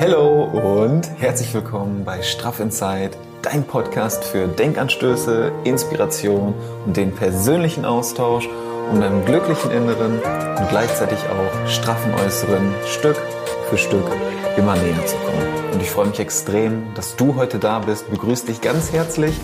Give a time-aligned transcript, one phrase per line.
[0.00, 3.10] Hallo und herzlich willkommen bei Straff Inside,
[3.42, 6.54] dein Podcast für Denkanstöße, Inspiration
[6.86, 8.48] und den persönlichen Austausch,
[8.90, 13.16] um deinem glücklichen Inneren und gleichzeitig auch straffen Äußeren Stück
[13.68, 14.06] für Stück
[14.56, 15.72] immer näher zu kommen.
[15.74, 18.10] Und ich freue mich extrem, dass du heute da bist.
[18.10, 19.34] Begrüße dich ganz herzlich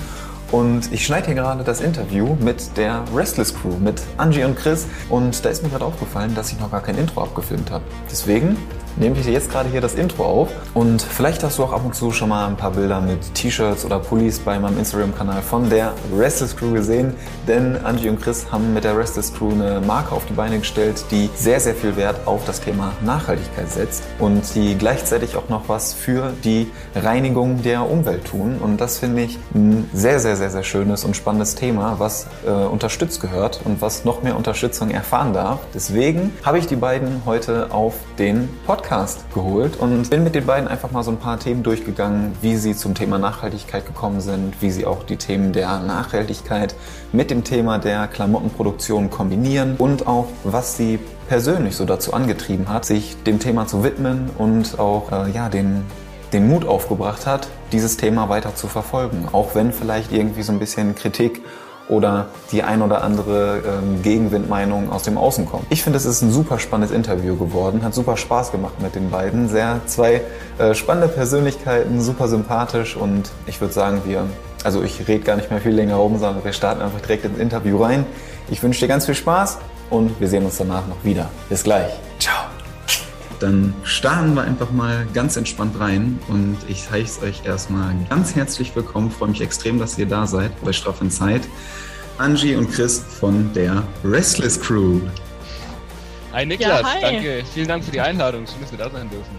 [0.50, 4.86] und ich schneide hier gerade das Interview mit der Restless Crew, mit Angie und Chris.
[5.10, 7.84] Und da ist mir gerade aufgefallen, dass ich noch gar kein Intro abgefilmt habe.
[8.10, 8.56] Deswegen
[8.98, 10.48] nehme ich jetzt gerade hier das Intro auf.
[10.74, 13.84] Und vielleicht hast du auch ab und zu schon mal ein paar Bilder mit T-Shirts
[13.84, 17.14] oder Pullis bei meinem Instagram-Kanal von der Restless Crew gesehen.
[17.46, 21.04] Denn Angie und Chris haben mit der Restless Crew eine Marke auf die Beine gestellt,
[21.10, 25.68] die sehr, sehr viel Wert auf das Thema Nachhaltigkeit setzt und die gleichzeitig auch noch
[25.68, 28.58] was für die Reinigung der Umwelt tun.
[28.60, 32.50] Und das finde ich ein sehr, sehr, sehr, sehr schönes und spannendes Thema, was äh,
[32.50, 35.60] unterstützt gehört und was noch mehr Unterstützung erfahren darf.
[35.74, 40.46] Deswegen habe ich die beiden heute auf den Podcast Podcast geholt und bin mit den
[40.46, 44.62] beiden einfach mal so ein paar Themen durchgegangen, wie sie zum Thema Nachhaltigkeit gekommen sind,
[44.62, 46.74] wie sie auch die Themen der Nachhaltigkeit
[47.12, 52.86] mit dem Thema der Klamottenproduktion kombinieren und auch was sie persönlich so dazu angetrieben hat,
[52.86, 55.84] sich dem Thema zu widmen und auch äh, ja den
[56.32, 60.58] den Mut aufgebracht hat, dieses Thema weiter zu verfolgen, auch wenn vielleicht irgendwie so ein
[60.58, 61.42] bisschen Kritik
[61.88, 65.64] oder die ein oder andere ähm, Gegenwindmeinung aus dem Außen kommt.
[65.70, 69.10] Ich finde, es ist ein super spannendes Interview geworden, hat super Spaß gemacht mit den
[69.10, 69.48] beiden.
[69.48, 70.22] Sehr zwei
[70.58, 74.26] äh, spannende Persönlichkeiten, super sympathisch und ich würde sagen, wir,
[74.64, 77.38] also ich rede gar nicht mehr viel länger rum, sondern wir starten einfach direkt ins
[77.38, 78.06] Interview rein.
[78.50, 79.58] Ich wünsche dir ganz viel Spaß
[79.90, 81.30] und wir sehen uns danach noch wieder.
[81.48, 81.92] Bis gleich.
[82.18, 82.37] Ciao.
[83.40, 88.74] Dann starten wir einfach mal ganz entspannt rein und ich heiße euch erstmal ganz herzlich
[88.74, 89.08] willkommen.
[89.08, 91.42] Ich freue mich extrem, dass ihr da seid bei Straff in Zeit.
[92.18, 95.00] Angie und Chris von der Restless Crew.
[96.32, 97.00] Hi Niklas, ja, hi.
[97.00, 97.44] danke.
[97.54, 98.44] Vielen Dank für die Einladung.
[98.44, 99.30] Schön, dass wir da sein dürfen.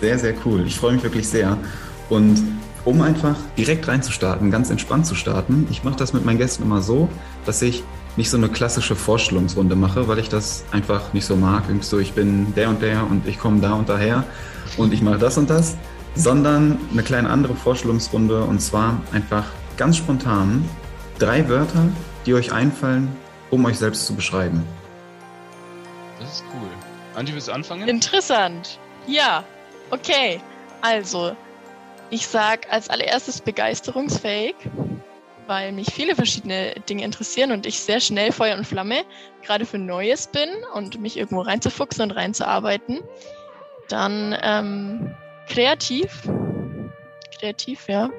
[0.00, 0.66] Sehr, sehr cool.
[0.66, 1.56] Ich freue mich wirklich sehr.
[2.10, 2.38] Und
[2.84, 6.82] um einfach direkt reinzustarten, ganz entspannt zu starten, ich mache das mit meinen Gästen immer
[6.82, 7.08] so,
[7.46, 7.82] dass ich
[8.16, 11.64] nicht so eine klassische Vorstellungsrunde mache, weil ich das einfach nicht so mag.
[11.68, 14.24] Irgendwie so, ich bin der und der und ich komme da und daher
[14.76, 15.76] und ich mache das und das,
[16.14, 19.46] sondern eine kleine andere Vorstellungsrunde und zwar einfach
[19.76, 20.68] ganz spontan
[21.18, 21.88] drei Wörter,
[22.26, 23.14] die euch einfallen,
[23.50, 24.62] um euch selbst zu beschreiben.
[26.20, 26.68] Das ist cool.
[27.14, 27.88] Angie, willst du anfangen?
[27.88, 28.78] Interessant.
[29.06, 29.44] Ja,
[29.90, 30.40] okay.
[30.80, 31.36] Also,
[32.10, 34.54] ich sag als allererstes begeisterungsfähig
[35.46, 39.04] weil mich viele verschiedene Dinge interessieren und ich sehr schnell Feuer und Flamme
[39.42, 43.00] gerade für Neues bin und mich irgendwo reinzufuchsen und reinzuarbeiten.
[43.88, 45.14] Dann ähm,
[45.48, 46.28] kreativ.
[47.38, 48.10] Kreativ, ja.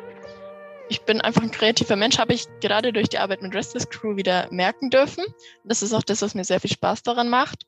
[0.90, 4.16] Ich bin einfach ein kreativer Mensch, habe ich gerade durch die Arbeit mit Restless Crew
[4.16, 5.24] wieder merken dürfen.
[5.64, 7.66] Das ist auch das, was mir sehr viel Spaß daran macht.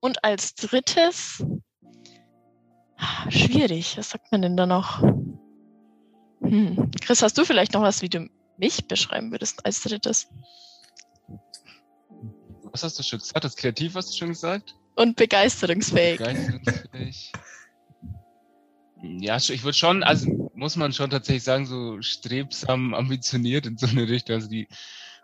[0.00, 1.44] Und als drittes,
[3.28, 5.02] schwierig, was sagt man denn da noch?
[6.42, 6.90] Hm.
[7.00, 8.28] Chris, hast du vielleicht noch was, wie du
[8.60, 10.28] mich beschreiben würdest als drittes?
[12.72, 13.44] Was hast du schon gesagt?
[13.44, 14.74] Das Kreativ hast du schon gesagt?
[14.94, 16.18] Und begeisterungsfähig.
[16.18, 17.32] Begeisterungsfähig.
[19.02, 23.86] ja, ich würde schon, also muss man schon tatsächlich sagen, so strebsam, ambitioniert in so
[23.86, 24.36] eine Richtung.
[24.36, 24.68] Also die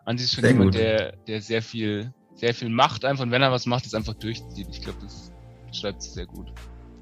[0.04, 3.42] Andi ist schon sehr jemand, der, der sehr viel, sehr viel macht einfach und wenn
[3.42, 4.68] er was macht, ist einfach durchzieht.
[4.70, 5.30] Ich glaube, das
[5.72, 6.52] schreibt sie sehr gut.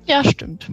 [0.06, 0.70] Ja, stimmt.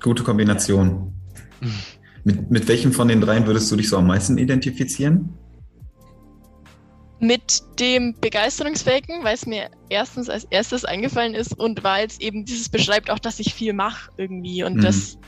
[0.00, 1.12] Gute Kombination.
[2.24, 5.30] Mit, mit welchem von den dreien würdest du dich so am meisten identifizieren?
[7.20, 12.44] Mit dem Begeisterungsfähigen, weil es mir erstens als erstes eingefallen ist und weil es eben
[12.44, 14.82] dieses beschreibt auch, dass ich viel mache irgendwie und mhm.
[14.82, 15.18] dass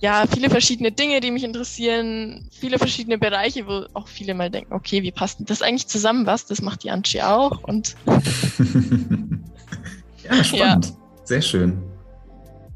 [0.00, 4.74] ja viele verschiedene Dinge, die mich interessieren, viele verschiedene Bereiche, wo auch viele mal denken,
[4.74, 6.26] okay, wie passt das eigentlich zusammen?
[6.26, 6.46] Was?
[6.46, 7.96] Das macht die Anchi auch und
[10.22, 10.86] ja, spannend.
[10.86, 10.96] Ja.
[11.24, 11.82] Sehr schön.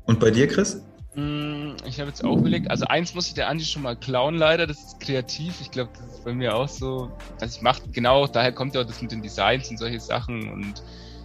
[0.05, 0.83] Und bei dir, Chris?
[1.19, 4.37] Mm, ich habe jetzt auch überlegt, also eins muss ich der Andi schon mal klauen,
[4.37, 5.61] leider, das ist kreativ.
[5.61, 7.11] Ich glaube, das ist bei mir auch so.
[7.41, 10.49] Also ich mache genau, daher kommt ja auch das mit den Designs und solche Sachen
[10.53, 10.81] und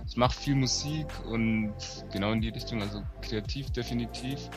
[0.08, 1.76] ich mache viel Musik und
[2.12, 4.50] genau in die Richtung, also kreativ definitiv.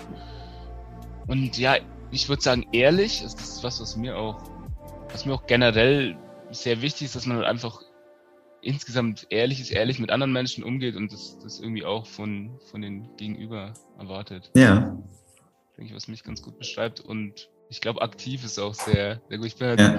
[1.26, 1.76] Und ja,
[2.10, 4.42] ich würde sagen, ehrlich, das ist was, was mir auch,
[5.12, 6.16] was mir auch generell
[6.50, 7.82] sehr wichtig ist, dass man halt einfach
[8.62, 12.80] insgesamt ehrlich ist, ehrlich mit anderen Menschen umgeht und das, das irgendwie auch von, von
[12.80, 14.50] den Gegenüber erwartet.
[14.54, 14.96] Ja,
[15.76, 17.00] denke ich, was mich ganz gut beschreibt.
[17.00, 19.46] Und ich glaube, aktiv ist auch sehr, sehr gut.
[19.46, 19.98] Ich bin halt, ja.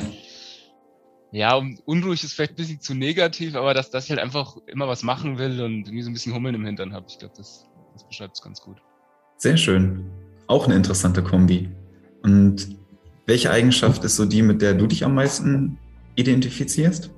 [1.32, 4.88] ja, unruhig ist vielleicht ein bisschen zu negativ, aber dass, dass ich halt einfach immer
[4.88, 7.06] was machen will und irgendwie so ein bisschen Hummeln im Hintern habe.
[7.10, 8.78] Ich glaube, das, das beschreibt es ganz gut.
[9.38, 10.10] Sehr schön.
[10.48, 11.70] Auch eine interessante Kombi.
[12.24, 12.78] Und
[13.28, 15.78] welche Eigenschaft ist so die, mit der du dich am meisten
[16.16, 17.12] identifizierst?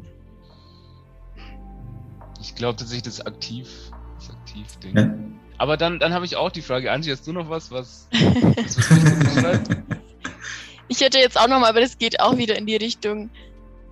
[2.42, 3.70] Ich glaube tatsächlich das aktiv,
[4.18, 4.98] das aktiv Ding.
[4.98, 5.29] Ja?
[5.60, 8.78] Aber dann, dann habe ich auch die Frage, Angie, hast du noch was, was, was,
[8.78, 9.70] was beschreibt?
[10.88, 13.30] Ich hätte jetzt auch nochmal, aber das geht auch wieder in die Richtung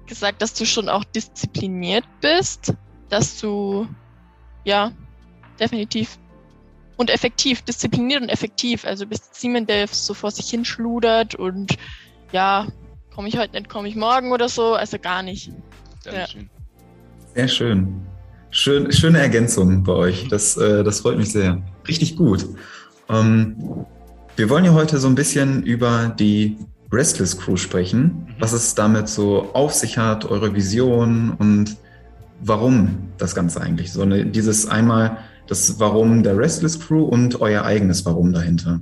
[0.08, 2.74] gesagt, dass du schon auch diszipliniert bist,
[3.10, 3.86] dass du,
[4.64, 4.92] ja,
[5.60, 6.18] definitiv
[6.96, 8.86] und effektiv, diszipliniert und effektiv.
[8.86, 11.78] Also bist Siemens, der so vor sich hinschludert und
[12.32, 12.66] ja,
[13.14, 15.52] komme ich heute nicht, komme ich morgen oder so, also gar nicht.
[16.06, 16.50] Dankeschön.
[16.50, 17.36] Ja.
[17.36, 18.08] Sehr schön.
[18.50, 20.28] Schön, schöne Ergänzung bei euch.
[20.30, 21.62] Das, äh, das freut mich sehr.
[21.88, 22.46] Richtig gut.
[23.10, 23.86] Ähm,
[24.36, 26.58] wir wollen ja heute so ein bisschen über die
[26.92, 28.36] Restless Crew sprechen, mhm.
[28.40, 31.76] was es damit so auf sich hat, eure Vision und
[32.42, 33.92] warum das Ganze eigentlich.
[33.92, 35.18] So eine, dieses einmal
[35.48, 38.82] das Warum der Restless Crew und euer eigenes Warum dahinter.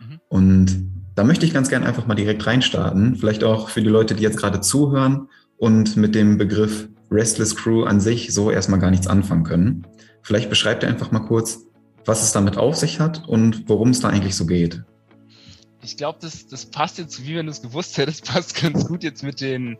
[0.00, 0.20] Mhm.
[0.28, 3.16] Und da möchte ich ganz gerne einfach mal direkt reinstarten.
[3.16, 7.84] Vielleicht auch für die Leute, die jetzt gerade zuhören und mit dem Begriff Restless Crew
[7.84, 9.86] an sich so erstmal gar nichts anfangen können.
[10.22, 11.66] Vielleicht beschreibt ihr einfach mal kurz,
[12.04, 14.82] was es damit auf sich hat und worum es da eigentlich so geht.
[15.82, 19.04] Ich glaube, das, das passt jetzt, wie wenn du es gewusst hättest, passt ganz gut
[19.04, 19.76] jetzt mit den,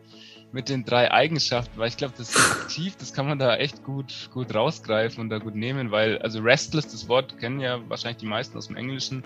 [0.51, 4.29] mit den drei Eigenschaften, weil ich glaube, das aktiv, das kann man da echt gut,
[4.33, 8.27] gut rausgreifen und da gut nehmen, weil, also restless, das Wort kennen ja wahrscheinlich die
[8.27, 9.23] meisten aus dem Englischen,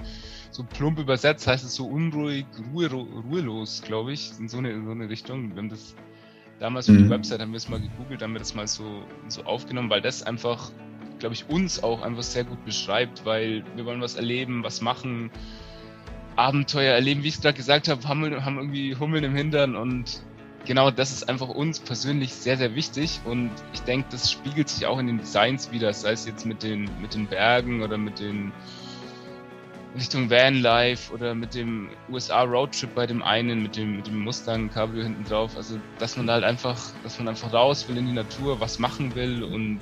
[0.52, 4.86] so plump übersetzt heißt es so unruhig, ruhe, ruhelos, glaube ich, in so eine, in
[4.86, 5.56] so eine Richtung.
[5.56, 5.96] Haben das
[6.60, 7.04] damals für mhm.
[7.04, 10.02] die Website haben wir es mal gegoogelt, haben wir das mal so, so aufgenommen, weil
[10.02, 10.72] das einfach,
[11.20, 15.32] glaube ich, uns auch einfach sehr gut beschreibt, weil wir wollen was erleben, was machen,
[16.36, 20.22] Abenteuer erleben, wie ich es gerade gesagt habe, haben, haben irgendwie Hummeln im Hintern und
[20.66, 24.86] genau das ist einfach uns persönlich sehr, sehr wichtig und ich denke, das spiegelt sich
[24.86, 28.20] auch in den Designs wieder, sei es jetzt mit den, mit den Bergen oder mit
[28.20, 28.52] den
[29.96, 34.70] Richtung Vanlife oder mit dem USA Roadtrip bei dem einen, mit dem, mit dem Mustang
[34.70, 35.52] Cabrio hinten drauf.
[35.58, 39.16] Also, dass man halt einfach, dass man einfach raus will in die Natur, was machen
[39.16, 39.80] will und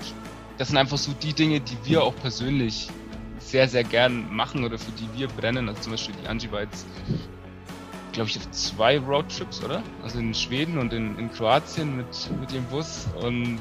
[0.58, 2.88] das sind einfach so die Dinge, die wir auch persönlich
[3.40, 5.70] sehr, sehr gern machen oder für die wir brennen.
[5.70, 6.86] Also zum Beispiel die Angie war jetzt
[8.18, 9.84] glaube ich, auf zwei Roadtrips, oder?
[10.04, 12.08] Also in Schweden und in, in Kroatien mit,
[12.40, 13.08] mit dem Bus.
[13.22, 13.60] Und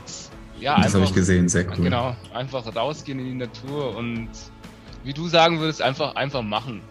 [0.58, 1.84] ja, das habe ich gesehen, sehr cool.
[1.84, 4.31] Genau, einfach rausgehen in die Natur und
[5.06, 6.82] wie du sagen würdest, einfach, einfach machen.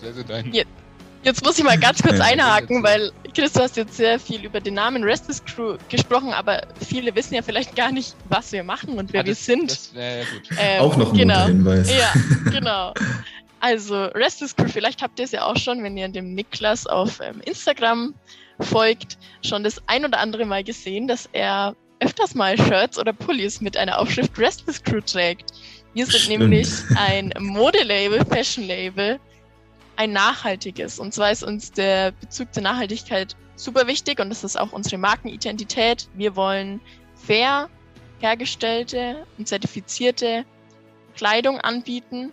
[0.00, 0.06] So
[0.52, 0.68] jetzt,
[1.24, 4.60] jetzt muss ich mal ganz kurz einhaken, weil Chris, du hast jetzt sehr viel über
[4.60, 8.96] den Namen Restless Crew gesprochen, aber viele wissen ja vielleicht gar nicht, was wir machen
[8.96, 9.70] und wer ah, das, wir sind.
[9.70, 10.48] Das wäre ja gut.
[10.56, 11.46] Ähm, Auch noch ein genau.
[11.46, 11.90] Hinweis.
[11.90, 12.12] Ja,
[12.50, 12.94] genau.
[13.60, 16.86] Also, Rest is Cool, vielleicht habt ihr es ja auch schon, wenn ihr dem Niklas
[16.86, 18.14] auf ähm, Instagram
[18.60, 23.60] folgt, schon das ein oder andere Mal gesehen, dass er öfters mal Shirts oder Pullis
[23.60, 25.52] mit einer Aufschrift Restless Crew trägt.
[25.98, 26.38] Wir sind Stimmt.
[26.38, 29.18] nämlich ein Modelabel, Fashion-Label,
[29.96, 31.00] ein nachhaltiges.
[31.00, 34.96] Und zwar ist uns der Bezug zur Nachhaltigkeit super wichtig und das ist auch unsere
[34.96, 36.08] Markenidentität.
[36.14, 36.80] Wir wollen
[37.16, 37.68] fair
[38.20, 40.44] hergestellte und zertifizierte
[41.16, 42.32] Kleidung anbieten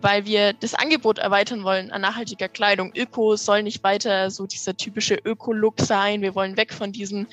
[0.00, 2.92] weil wir das Angebot erweitern wollen an nachhaltiger Kleidung.
[2.94, 6.22] Öko soll nicht weiter so dieser typische Öko-Look sein.
[6.22, 7.26] Wir wollen weg von diesem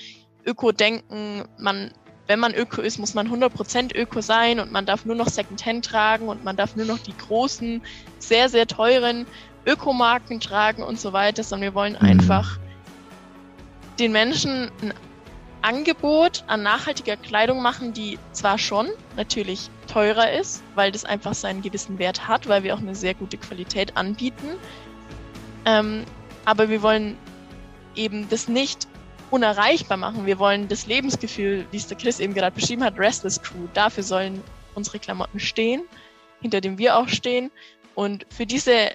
[0.47, 1.43] Öko-Denken.
[1.59, 1.91] Man,
[2.27, 5.85] wenn man Öko ist, muss man 100% Öko sein und man darf nur noch Secondhand
[5.85, 7.81] tragen und man darf nur noch die großen,
[8.19, 9.27] sehr, sehr teuren
[9.65, 12.07] Ökomarken tragen und so weiter, sondern wir wollen mhm.
[12.07, 12.59] einfach
[13.99, 14.93] den Menschen ein
[15.61, 21.61] Angebot an nachhaltiger Kleidung machen, die zwar schon natürlich teurer ist, weil das einfach seinen
[21.61, 24.47] gewissen Wert hat, weil wir auch eine sehr gute Qualität anbieten.
[25.65, 26.03] Ähm,
[26.43, 27.17] aber wir wollen
[27.95, 28.87] eben das nicht
[29.31, 30.25] unerreichbar machen.
[30.25, 34.03] Wir wollen das Lebensgefühl, wie es der Chris eben gerade beschrieben hat, Restless Crew, dafür
[34.03, 34.41] sollen
[34.75, 35.81] unsere Klamotten stehen,
[36.41, 37.51] hinter dem wir auch stehen.
[37.95, 38.91] Und für diese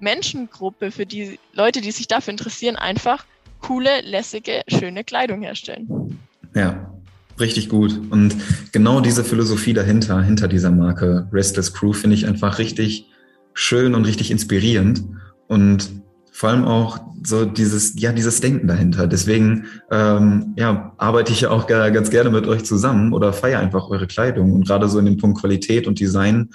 [0.00, 3.24] Menschengruppe, für die Leute, die sich dafür interessieren, einfach
[3.60, 6.18] coole, lässige, schöne Kleidung herstellen.
[6.54, 6.92] Ja,
[7.40, 7.98] richtig gut.
[8.10, 8.36] Und
[8.72, 13.06] genau diese Philosophie dahinter, hinter dieser Marke Restless Crew, finde ich einfach richtig
[13.54, 15.02] schön und richtig inspirierend.
[15.48, 15.90] Und
[16.34, 19.06] vor allem auch so dieses, ja, dieses Denken dahinter.
[19.06, 23.88] Deswegen ähm, ja, arbeite ich ja auch ganz gerne mit euch zusammen oder feiere einfach
[23.88, 24.52] eure Kleidung.
[24.52, 26.50] Und gerade so in dem Punkt Qualität und Design,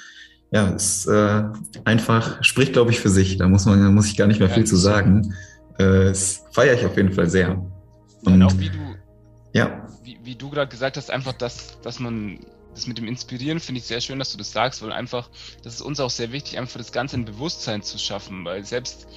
[0.51, 1.43] ja, ist äh,
[1.85, 3.37] einfach, spricht, glaube ich, für sich.
[3.37, 5.33] Da muss man, da muss ich gar nicht mehr viel zu sagen.
[5.77, 7.51] Äh, das feiere ich auf jeden Fall sehr.
[8.25, 8.79] Und, und auch wie du,
[9.53, 9.87] ja.
[10.03, 12.39] wie, wie du gerade gesagt hast, einfach, dass, dass man
[12.75, 15.29] das mit dem Inspirieren finde ich sehr schön, dass du das sagst, weil einfach,
[15.63, 19.07] das ist uns auch sehr wichtig, einfach das Ganze in Bewusstsein zu schaffen, weil selbst,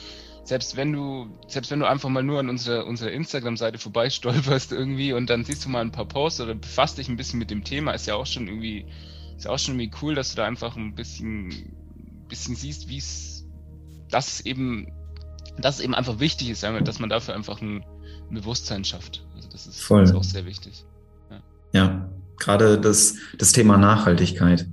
[0.44, 5.12] selbst wenn du, selbst wenn du einfach mal nur an unserer, unserer Instagram-Seite vorbeistolperst irgendwie
[5.12, 7.64] und dann siehst du mal ein paar Posts oder befasst dich ein bisschen mit dem
[7.64, 8.86] Thema, ist ja auch schon irgendwie,
[9.36, 11.72] ist auch schon irgendwie cool, dass du da einfach ein bisschen,
[12.28, 13.46] bisschen siehst, wie es,
[14.10, 14.92] das eben
[15.58, 17.84] dass es eben einfach wichtig ist, dass man dafür einfach ein,
[18.30, 19.24] ein Bewusstsein schafft.
[19.34, 20.02] Also das ist, Voll.
[20.02, 20.84] ist auch sehr wichtig.
[21.30, 22.08] Ja, ja
[22.38, 24.66] gerade das, das Thema Nachhaltigkeit.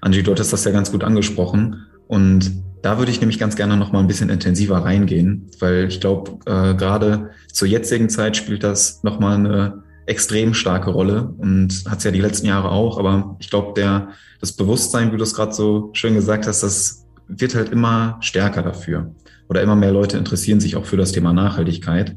[0.00, 1.86] Angie, du hattest das ja ganz gut angesprochen.
[2.08, 6.00] Und da würde ich nämlich ganz gerne noch mal ein bisschen intensiver reingehen, weil ich
[6.00, 11.84] glaube, äh, gerade zur jetzigen Zeit spielt das noch mal eine extrem starke Rolle und
[11.88, 12.98] hat es ja die letzten Jahre auch.
[12.98, 14.08] Aber ich glaube, der
[14.40, 18.62] das Bewusstsein, wie du es gerade so schön gesagt hast, das wird halt immer stärker
[18.62, 19.14] dafür
[19.48, 22.16] oder immer mehr Leute interessieren sich auch für das Thema Nachhaltigkeit.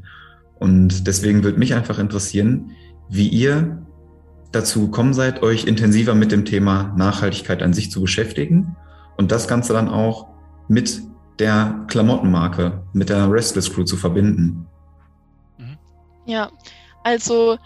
[0.57, 2.71] Und deswegen würde mich einfach interessieren,
[3.09, 3.85] wie ihr
[4.51, 8.75] dazu gekommen seid, euch intensiver mit dem Thema Nachhaltigkeit an sich zu beschäftigen
[9.17, 10.34] und das Ganze dann auch
[10.67, 11.01] mit
[11.39, 14.67] der Klamottenmarke, mit der Restless Crew zu verbinden.
[15.57, 15.77] Mhm.
[16.25, 16.51] Ja,
[17.03, 17.57] also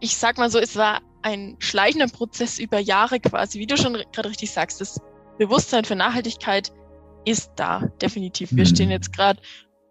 [0.00, 3.94] ich sag mal so, es war ein schleichender Prozess über Jahre quasi, wie du schon
[4.12, 4.80] gerade richtig sagst.
[4.80, 5.00] Das
[5.38, 6.72] Bewusstsein für Nachhaltigkeit
[7.24, 8.50] ist da, definitiv.
[8.52, 8.68] Wir mhm.
[8.68, 9.40] stehen jetzt gerade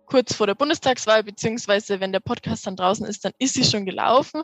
[0.05, 3.85] kurz vor der Bundestagswahl, beziehungsweise wenn der Podcast dann draußen ist, dann ist sie schon
[3.85, 4.43] gelaufen.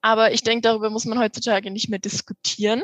[0.00, 2.82] Aber ich denke, darüber muss man heutzutage nicht mehr diskutieren.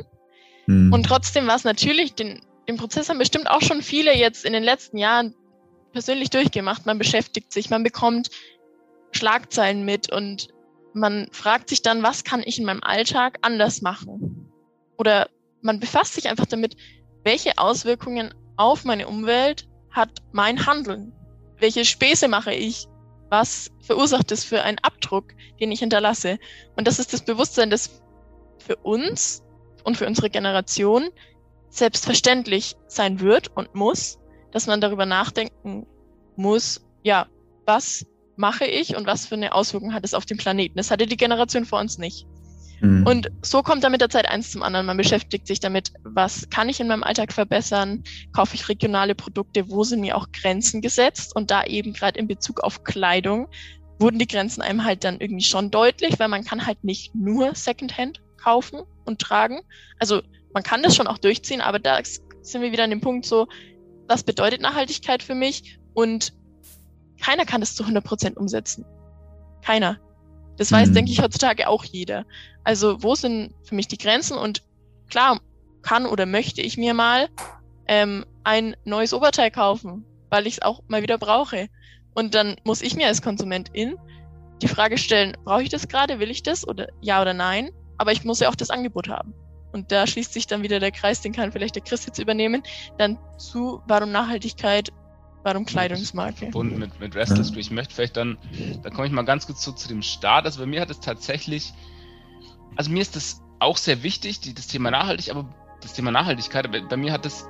[0.66, 0.92] Mhm.
[0.92, 4.52] Und trotzdem war es natürlich, den, den Prozess haben bestimmt auch schon viele jetzt in
[4.52, 5.34] den letzten Jahren
[5.92, 6.86] persönlich durchgemacht.
[6.86, 8.30] Man beschäftigt sich, man bekommt
[9.12, 10.48] Schlagzeilen mit und
[10.92, 14.50] man fragt sich dann, was kann ich in meinem Alltag anders machen?
[14.98, 15.28] Oder
[15.62, 16.76] man befasst sich einfach damit,
[17.24, 21.12] welche Auswirkungen auf meine Umwelt hat mein Handeln?
[21.58, 22.86] Welche Späße mache ich?
[23.28, 26.38] Was verursacht es für einen Abdruck, den ich hinterlasse?
[26.76, 28.02] Und das ist das Bewusstsein, das
[28.58, 29.42] für uns
[29.84, 31.08] und für unsere Generation
[31.70, 34.18] selbstverständlich sein wird und muss,
[34.52, 35.86] dass man darüber nachdenken
[36.36, 37.26] muss, ja,
[37.66, 38.04] was
[38.36, 40.76] mache ich und was für eine Auswirkung hat es auf den Planeten?
[40.76, 42.26] Das hatte die Generation vor uns nicht.
[42.80, 43.06] Mhm.
[43.06, 44.86] Und so kommt dann mit der Zeit eins zum anderen.
[44.86, 48.02] Man beschäftigt sich damit, was kann ich in meinem Alltag verbessern?
[48.32, 49.70] Kaufe ich regionale Produkte?
[49.70, 51.36] Wo sind mir auch Grenzen gesetzt?
[51.36, 53.48] Und da eben gerade in Bezug auf Kleidung
[53.98, 57.54] wurden die Grenzen einem halt dann irgendwie schon deutlich, weil man kann halt nicht nur
[57.54, 59.60] Secondhand kaufen und tragen.
[59.98, 61.98] Also man kann das schon auch durchziehen, aber da
[62.42, 63.46] sind wir wieder an dem Punkt so,
[64.08, 65.78] was bedeutet Nachhaltigkeit für mich?
[65.94, 66.32] Und
[67.20, 68.84] keiner kann das zu 100 Prozent umsetzen.
[69.62, 69.98] Keiner.
[70.56, 70.94] Das weiß, mhm.
[70.94, 72.26] denke ich, heutzutage auch jeder.
[72.64, 74.36] Also wo sind für mich die Grenzen?
[74.36, 74.62] Und
[75.08, 75.40] klar,
[75.82, 77.28] kann oder möchte ich mir mal
[77.86, 81.68] ähm, ein neues Oberteil kaufen, weil ich es auch mal wieder brauche.
[82.14, 83.96] Und dann muss ich mir als Konsumentin
[84.62, 87.70] die Frage stellen, brauche ich das gerade, will ich das oder ja oder nein?
[87.96, 89.34] Aber ich muss ja auch das Angebot haben.
[89.72, 92.62] Und da schließt sich dann wieder der Kreis, den kann vielleicht der Chris jetzt übernehmen,
[92.98, 94.90] dann zu, warum Nachhaltigkeit
[95.42, 96.36] Warum Kleidungsmarke?
[96.36, 97.50] Verbunden mit, mit Restless.
[97.56, 98.36] Ich möchte vielleicht dann,
[98.82, 100.44] da komme ich mal ganz kurz zu, zu dem Start.
[100.44, 101.72] Also bei mir hat es tatsächlich,
[102.76, 105.48] also mir ist das auch sehr wichtig, die, das Thema Nachhaltig, aber
[105.80, 107.46] das Thema Nachhaltigkeit, aber bei mir hat es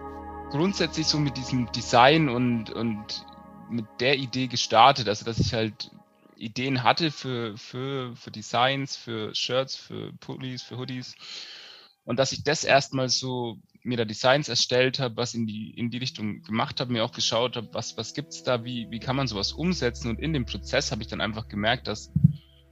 [0.51, 3.27] grundsätzlich so mit diesem Design und, und
[3.69, 5.91] mit der Idee gestartet, also dass ich halt
[6.37, 11.15] Ideen hatte für, für, für Designs, für Shirts, für Pullis, für Hoodies
[12.05, 15.91] und dass ich das erstmal so mir da Designs erstellt habe, was in die, in
[15.91, 19.17] die Richtung gemacht habe, mir auch geschaut habe, was, was gibt's da, wie, wie kann
[19.17, 20.11] man sowas umsetzen.
[20.11, 22.13] Und in dem Prozess habe ich dann einfach gemerkt, dass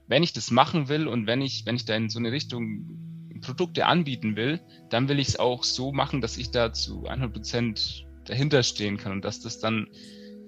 [0.07, 3.09] wenn ich das machen will und wenn ich, wenn ich da in so eine Richtung
[3.41, 4.59] Produkte anbieten will,
[4.89, 8.97] dann will ich es auch so machen, dass ich da zu 100 Prozent dahinter stehen
[8.97, 9.11] kann.
[9.11, 9.87] Und dass das dann,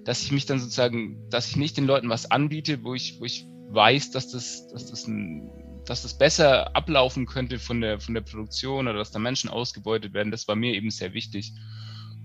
[0.04, 3.26] dass ich mich dann sozusagen, dass ich nicht den Leuten was anbiete, wo ich, wo
[3.26, 5.50] ich weiß, dass das, dass das ein
[5.86, 10.14] dass das besser ablaufen könnte von der, von der Produktion oder dass da Menschen ausgebeutet
[10.14, 11.54] werden, das war mir eben sehr wichtig.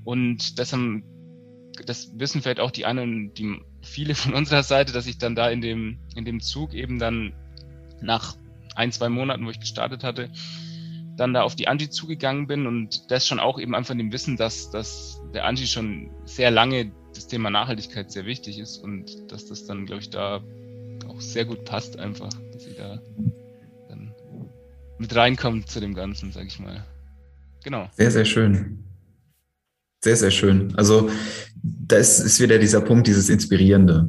[0.05, 1.05] Und das haben,
[1.87, 5.51] das wissen vielleicht auch die einen, die viele von unserer Seite, dass ich dann da
[5.51, 7.35] in dem, in dem Zug eben dann
[8.01, 8.37] nach
[8.75, 10.31] ein, zwei Monaten, wo ich gestartet hatte,
[11.17, 14.13] dann da auf die Angie zugegangen bin und das schon auch eben einfach in dem
[14.13, 19.33] Wissen, dass, dass der Angie schon sehr lange das Thema Nachhaltigkeit sehr wichtig ist und
[19.33, 20.43] dass das dann, glaube ich, da
[21.09, 23.01] auch sehr gut passt einfach, dass ich da
[24.99, 26.85] mit reinkommt zu dem Ganzen, sag ich mal.
[27.65, 27.89] Genau.
[27.97, 28.85] Sehr, sehr schön.
[30.03, 30.73] Sehr, sehr schön.
[30.77, 31.11] Also
[31.63, 34.09] da ist, wieder dieser Punkt, dieses Inspirierende.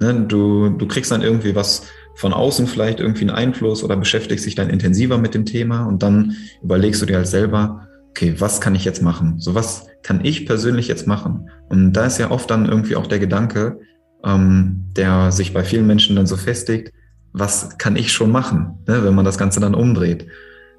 [0.00, 0.24] Ne?
[0.26, 1.86] Du, du kriegst dann irgendwie was
[2.16, 6.02] von außen vielleicht irgendwie einen Einfluss oder beschäftigst dich dann intensiver mit dem Thema und
[6.02, 9.40] dann überlegst du dir halt selber, okay, was kann ich jetzt machen?
[9.40, 11.50] So was kann ich persönlich jetzt machen?
[11.68, 13.80] Und da ist ja oft dann irgendwie auch der Gedanke,
[14.24, 16.92] ähm, der sich bei vielen Menschen dann so festigt,
[17.34, 20.26] was kann ich schon machen, ne, wenn man das Ganze dann umdreht.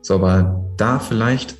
[0.01, 1.57] So, aber da vielleicht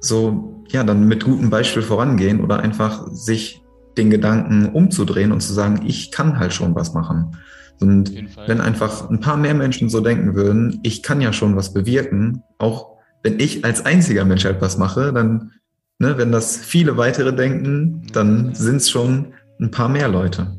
[0.00, 3.62] so, ja, dann mit gutem Beispiel vorangehen oder einfach sich
[3.98, 7.36] den Gedanken umzudrehen und zu sagen, ich kann halt schon was machen.
[7.80, 8.12] Und
[8.46, 12.42] wenn einfach ein paar mehr Menschen so denken würden, ich kann ja schon was bewirken,
[12.58, 15.52] auch wenn ich als einziger Mensch etwas mache, dann,
[15.98, 20.56] ne, wenn das viele weitere denken, dann sind es schon ein paar mehr Leute.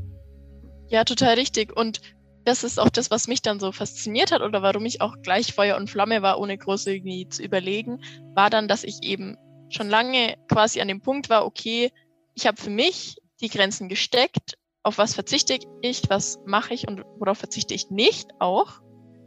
[0.90, 1.76] Ja, total richtig.
[1.76, 2.02] Und
[2.45, 5.53] das ist auch das, was mich dann so fasziniert hat oder warum ich auch gleich
[5.53, 8.01] Feuer und Flamme war, ohne groß irgendwie zu überlegen,
[8.36, 9.38] war dann, dass ich eben
[9.69, 11.91] schon lange quasi an dem Punkt war, okay,
[12.33, 17.03] ich habe für mich die Grenzen gesteckt, auf was verzichte ich, was mache ich und
[17.19, 18.81] worauf verzichte ich nicht auch,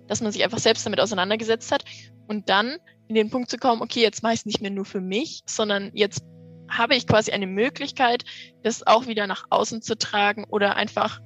[0.09, 1.85] dass man sich einfach selbst damit auseinandergesetzt hat
[2.27, 2.77] und dann
[3.09, 5.43] in den Punkt zu kommen, okay, jetzt mache ich es nicht mehr nur für mich,
[5.47, 6.25] sondern jetzt
[6.69, 8.25] habe ich quasi eine Möglichkeit,
[8.63, 11.21] das auch wieder nach außen zu tragen oder einfach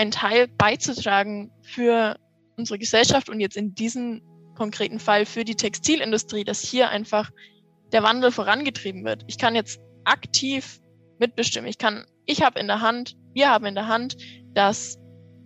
[0.00, 2.18] einen Teil beizutragen für
[2.56, 4.22] unsere Gesellschaft und jetzt in diesem
[4.56, 7.30] konkreten Fall für die Textilindustrie, dass hier einfach
[7.92, 9.24] der Wandel vorangetrieben wird.
[9.26, 10.80] Ich kann jetzt aktiv
[11.18, 11.68] mitbestimmen.
[11.68, 14.16] Ich kann, ich habe in der Hand, wir haben in der Hand,
[14.54, 14.98] dass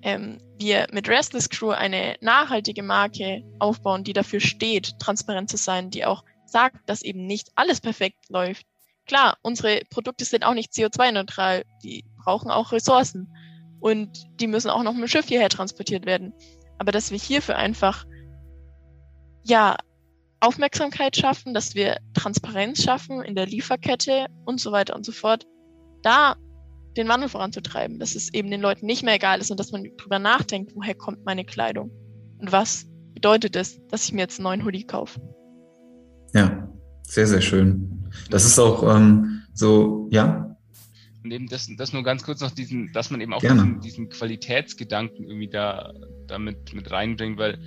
[0.02, 5.90] ähm, wir mit Restless Crew eine nachhaltige Marke aufbauen, die dafür steht, transparent zu sein,
[5.90, 8.66] die auch sagt, dass eben nicht alles perfekt läuft.
[9.06, 13.32] Klar, unsere Produkte sind auch nicht CO2-neutral, die brauchen auch Ressourcen
[13.84, 16.32] und die müssen auch noch mit dem Schiff hierher transportiert werden.
[16.78, 18.06] Aber dass wir hierfür einfach
[19.42, 19.76] ja
[20.40, 25.46] Aufmerksamkeit schaffen, dass wir Transparenz schaffen in der Lieferkette und so weiter und so fort,
[26.02, 26.36] da
[26.96, 29.84] den Wandel voranzutreiben, dass es eben den Leuten nicht mehr egal ist und dass man
[29.98, 31.90] drüber nachdenkt, woher kommt meine Kleidung
[32.38, 35.20] und was bedeutet es, dass ich mir jetzt einen neuen Hoodie kaufe.
[36.32, 36.72] Ja,
[37.02, 38.10] sehr, sehr schön.
[38.30, 40.53] Das ist auch ähm, so, ja.
[41.24, 44.08] Und eben das, das nur ganz kurz noch diesen, dass man eben auch diesen, diesen,
[44.10, 45.94] Qualitätsgedanken irgendwie da
[46.26, 47.58] damit mit reinbringt, weil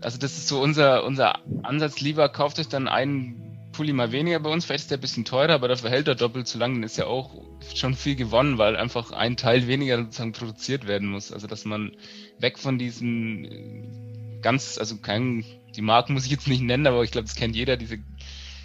[0.00, 4.38] also das ist so unser, unser Ansatz, lieber kauft euch dann einen Pulli mal weniger
[4.40, 6.74] bei uns, vielleicht ist der ein bisschen teurer, aber dafür hält er doppelt so lang,
[6.74, 7.42] dann ist ja auch
[7.74, 11.32] schon viel gewonnen, weil einfach ein Teil weniger sozusagen produziert werden muss.
[11.32, 11.92] Also dass man
[12.38, 15.44] weg von diesen äh, ganz, also kein,
[15.74, 17.98] die Marken muss ich jetzt nicht nennen, aber ich glaube, das kennt jeder, diese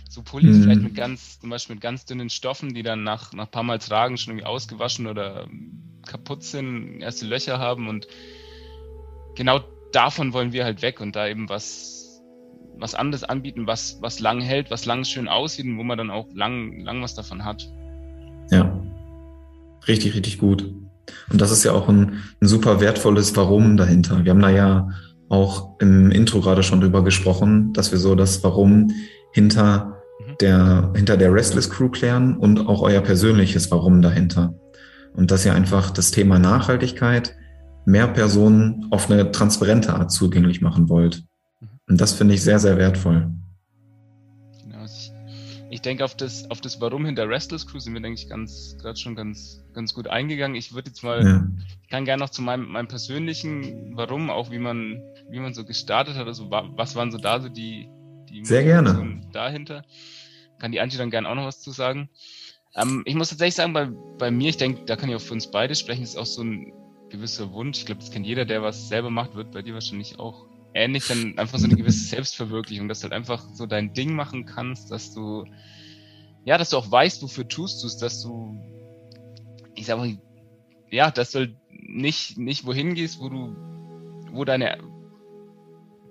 [0.10, 0.64] so Pullis mhm.
[0.64, 3.80] vielleicht mit ganz, zum Beispiel mit ganz dünnen Stoffen, die dann nach, nach paar Mal
[3.80, 5.48] tragen schon irgendwie ausgewaschen oder
[6.06, 8.08] kaputt sind, erste Löcher haben und
[9.36, 9.62] genau
[9.94, 12.00] davon wollen wir halt weg und da eben was
[12.80, 16.12] was anderes anbieten, was, was lang hält, was lang schön aussieht und wo man dann
[16.12, 17.70] auch lang, lang was davon hat.
[18.52, 18.80] Ja,
[19.88, 20.74] richtig, richtig gut.
[21.30, 24.24] Und das ist ja auch ein, ein super wertvolles Warum dahinter.
[24.24, 24.90] Wir haben da ja
[25.28, 28.92] auch im Intro gerade schon drüber gesprochen, dass wir so das Warum
[29.34, 29.99] hinter.
[30.42, 34.54] Der, hinter der Restless Crew klären und auch euer persönliches Warum dahinter.
[35.14, 37.36] Und dass ihr einfach das Thema Nachhaltigkeit
[37.86, 41.24] mehr Personen auf eine transparente Art zugänglich machen wollt.
[41.88, 43.32] Und das finde ich sehr, sehr wertvoll.
[44.64, 44.86] Genau.
[44.86, 45.12] Ich,
[45.72, 48.78] ich denke, auf das, auf das Warum hinter Restless Crew sind wir, denke ich, ganz,
[48.80, 50.56] gerade schon ganz, ganz gut eingegangen.
[50.56, 51.48] Ich würde jetzt mal, ja.
[51.82, 55.02] ich kann gerne noch zu meinem, meinem persönlichen Warum, auch wie man,
[55.32, 57.90] wie man so gestartet hat, also was waren so da so die,
[58.30, 59.22] die Sehr gerne.
[59.32, 59.84] dahinter.
[60.60, 62.10] Kann die Angie dann gerne auch noch was zu sagen.
[62.76, 65.34] Ähm, ich muss tatsächlich sagen, bei, bei mir, ich denke, da kann ich auch für
[65.34, 66.74] uns beide sprechen, ist auch so ein
[67.10, 67.80] gewisser Wunsch.
[67.80, 71.08] Ich glaube, das kennt jeder, der was selber macht, wird bei dir wahrscheinlich auch ähnlich
[71.08, 74.92] dann einfach so eine gewisse Selbstverwirklichung, dass du halt einfach so dein Ding machen kannst,
[74.92, 75.46] dass du,
[76.46, 78.56] ja, dass du auch weißt, wofür tust du es, dass du,
[79.76, 80.18] ich sag mal,
[80.92, 83.56] ja, dass du halt nicht, nicht wohin gehst, wo du,
[84.32, 84.78] wo deine,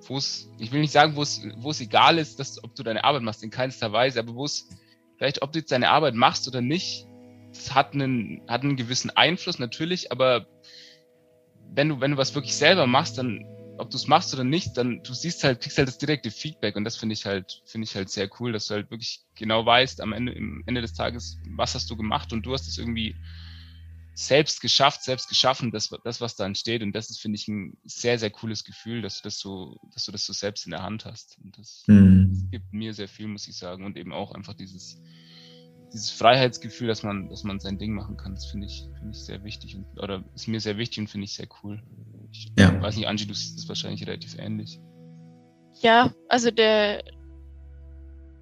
[0.09, 2.83] wo es, ich will nicht sagen, wo es, wo es egal ist, dass, ob du
[2.83, 4.69] deine Arbeit machst, in keinster Weise, aber wo es,
[5.17, 7.07] vielleicht, ob du jetzt deine Arbeit machst oder nicht,
[7.53, 10.47] das hat einen, hat einen gewissen Einfluss natürlich, aber
[11.71, 13.45] wenn du, wenn du was wirklich selber machst, dann
[13.79, 16.77] ob du es machst oder nicht, dann du siehst halt, kriegst halt das direkte Feedback
[16.77, 19.65] und das finde ich halt, finde ich halt sehr cool, dass du halt wirklich genau
[19.65, 22.79] weißt, am Ende, im Ende des Tages, was hast du gemacht und du hast es
[22.79, 23.15] irgendwie
[24.19, 26.83] selbst geschafft, selbst geschaffen, das, das was da entsteht.
[26.83, 30.07] Und das ist, finde ich, ein sehr, sehr cooles Gefühl, dass du das so, dass
[30.07, 31.39] du das so selbst in der Hand hast.
[31.39, 32.31] Und das, mhm.
[32.33, 33.85] das gibt mir sehr viel, muss ich sagen.
[33.85, 35.01] Und eben auch einfach dieses,
[35.93, 39.25] dieses Freiheitsgefühl, dass man, dass man sein Ding machen kann, das finde ich, finde ich
[39.25, 41.81] sehr wichtig und, oder ist mir sehr wichtig und finde ich sehr cool.
[42.33, 42.83] Ich ja.
[42.83, 44.81] weiß nicht, Angie, du siehst das wahrscheinlich relativ ähnlich.
[45.81, 47.05] Ja, also der,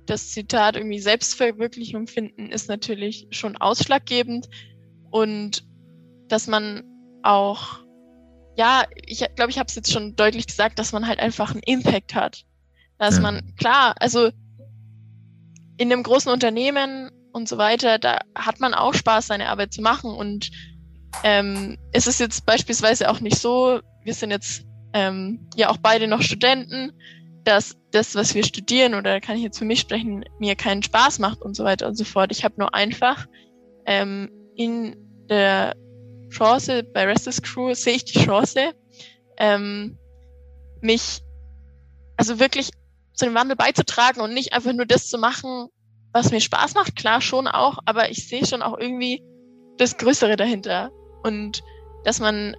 [0.07, 4.49] das Zitat irgendwie Selbstverwirklichung finden ist natürlich schon ausschlaggebend
[5.17, 5.65] und
[6.29, 6.83] dass man
[7.23, 7.79] auch,
[8.55, 11.63] ja, ich glaube, ich habe es jetzt schon deutlich gesagt, dass man halt einfach einen
[11.63, 12.45] Impact hat.
[12.99, 13.23] Dass ja.
[13.23, 14.29] man, klar, also
[15.79, 19.81] in einem großen Unternehmen und so weiter, da hat man auch Spaß, seine Arbeit zu
[19.81, 20.11] machen.
[20.11, 20.51] Und
[21.25, 26.09] ähm, es ist jetzt beispielsweise auch nicht so, wir sind jetzt ähm, ja auch beide
[26.09, 26.93] noch Studenten,
[27.43, 31.21] dass das, was wir studieren, oder kann ich jetzt für mich sprechen, mir keinen Spaß
[31.21, 32.33] macht und so weiter und so fort.
[32.33, 33.27] Ich habe nur einfach
[33.87, 35.75] ähm, in der
[36.31, 38.73] Chance bei Restless Crew sehe ich die Chance,
[39.39, 39.99] ähm,
[40.81, 41.23] mich
[42.17, 42.71] also wirklich
[43.15, 45.69] zu dem Wandel beizutragen und nicht einfach nur das zu machen,
[46.13, 49.23] was mir Spaß macht, klar schon auch, aber ich sehe schon auch irgendwie
[49.79, 50.91] das Größere dahinter.
[51.23, 51.63] Und
[52.05, 52.57] dass man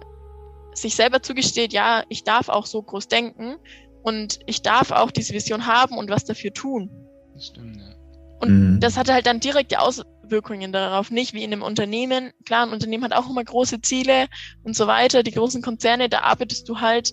[0.74, 3.56] sich selber zugesteht, ja, ich darf auch so groß denken
[4.02, 6.90] und ich darf auch diese Vision haben und was dafür tun.
[7.34, 7.94] Das stimmt, ja.
[8.40, 8.80] Und mhm.
[8.80, 9.80] das hatte halt dann direkte
[10.28, 12.32] Auswirkungen darauf, nicht wie in einem Unternehmen.
[12.44, 14.26] Klar, ein Unternehmen hat auch immer große Ziele
[14.62, 15.22] und so weiter.
[15.22, 17.12] Die großen Konzerne, da arbeitest du halt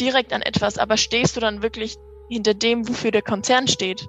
[0.00, 1.96] direkt an etwas, aber stehst du dann wirklich
[2.28, 4.08] hinter dem, wofür der Konzern steht?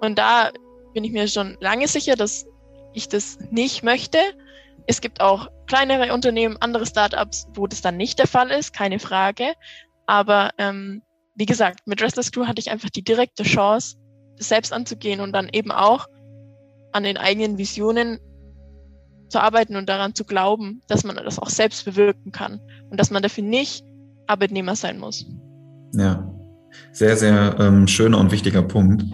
[0.00, 0.50] Und da
[0.94, 2.46] bin ich mir schon lange sicher, dass
[2.94, 4.18] ich das nicht möchte.
[4.86, 8.98] Es gibt auch kleinere Unternehmen, andere Startups, wo das dann nicht der Fall ist, keine
[8.98, 9.52] Frage.
[10.06, 11.02] Aber ähm,
[11.34, 13.96] wie gesagt, mit Restless Crew hatte ich einfach die direkte Chance,
[14.38, 16.06] das selbst anzugehen und dann eben auch
[16.94, 18.18] an den eigenen Visionen
[19.28, 23.10] zu arbeiten und daran zu glauben, dass man das auch selbst bewirken kann und dass
[23.10, 23.84] man dafür nicht
[24.26, 25.26] Arbeitnehmer sein muss.
[25.92, 26.32] Ja,
[26.92, 29.04] sehr, sehr ähm, schöner und wichtiger Punkt.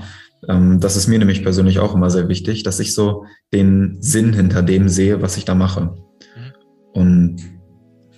[0.48, 4.32] Ähm, das ist mir nämlich persönlich auch immer sehr wichtig, dass ich so den Sinn
[4.32, 5.82] hinter dem sehe, was ich da mache.
[5.82, 6.52] Mhm.
[6.92, 7.36] Und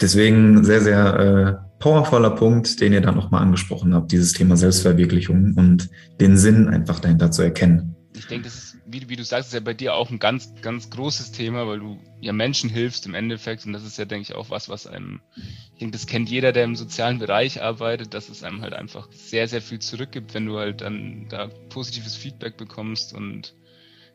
[0.01, 5.55] deswegen sehr, sehr äh, powervoller Punkt, den ihr da nochmal angesprochen habt, dieses Thema Selbstverwirklichung
[5.57, 5.89] und
[6.21, 7.95] den Sinn einfach dahinter zu erkennen.
[8.17, 8.62] Ich denke, das ist,
[8.93, 11.81] wie, wie du sagst, ist ja bei dir auch ein ganz, ganz großes Thema, weil
[11.81, 14.87] du ja Menschen hilfst im Endeffekt und das ist ja, denke ich, auch was, was
[14.87, 18.75] einem, ich denke, das kennt jeder, der im sozialen Bereich arbeitet, dass es einem halt
[18.75, 23.55] einfach sehr, sehr viel zurückgibt, wenn du halt dann da positives Feedback bekommst und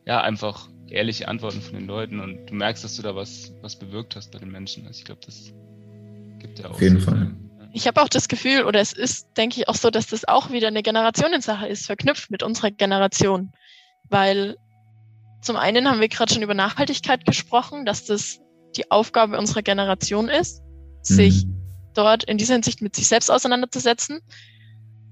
[0.06, 3.78] ja, einfach ehrliche Antworten von den Leuten und du merkst, dass du da was, was
[3.78, 4.86] bewirkt hast bei den Menschen.
[4.86, 5.52] Also ich glaube, das
[6.38, 6.70] gibt ja auch.
[6.70, 7.30] Auf jeden Fall.
[7.72, 10.50] Ich habe auch das Gefühl, oder es ist, denke ich, auch so, dass das auch
[10.50, 13.52] wieder eine Generationensache ist, verknüpft mit unserer Generation.
[14.08, 14.56] Weil
[15.40, 18.40] zum einen haben wir gerade schon über Nachhaltigkeit gesprochen, dass das
[18.76, 20.62] die Aufgabe unserer Generation ist,
[21.02, 21.62] sich mhm.
[21.94, 24.20] dort in dieser Hinsicht mit sich selbst auseinanderzusetzen.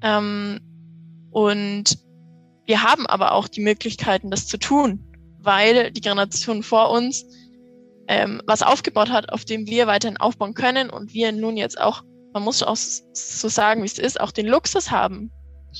[0.03, 0.61] Ähm,
[1.31, 1.99] und
[2.67, 5.05] wir haben aber auch die Möglichkeiten, das zu tun,
[5.41, 7.25] weil die Generation vor uns
[8.09, 12.03] ähm, was aufgebaut hat, auf dem wir weiterhin aufbauen können und wir nun jetzt auch
[12.37, 15.31] man muss auch so sagen, wie es ist, auch den Luxus haben,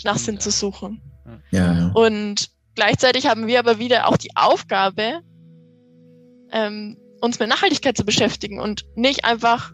[0.05, 0.41] nach Sinn ja.
[0.41, 1.03] zu suchen.
[1.51, 1.91] Ja, ja.
[1.93, 5.23] Und gleichzeitig haben wir aber wieder auch die Aufgabe,
[6.53, 9.73] ähm, uns mit Nachhaltigkeit zu beschäftigen und nicht einfach,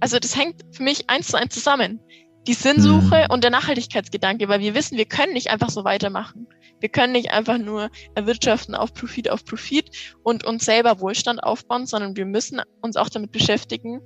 [0.00, 2.00] also das hängt für mich eins zu eins zusammen.
[2.46, 3.32] Die Sinnsuche mhm.
[3.32, 6.48] und der Nachhaltigkeitsgedanke, weil wir wissen, wir können nicht einfach so weitermachen.
[6.80, 11.86] Wir können nicht einfach nur erwirtschaften auf Profit auf Profit und uns selber Wohlstand aufbauen,
[11.86, 14.00] sondern wir müssen uns auch damit beschäftigen,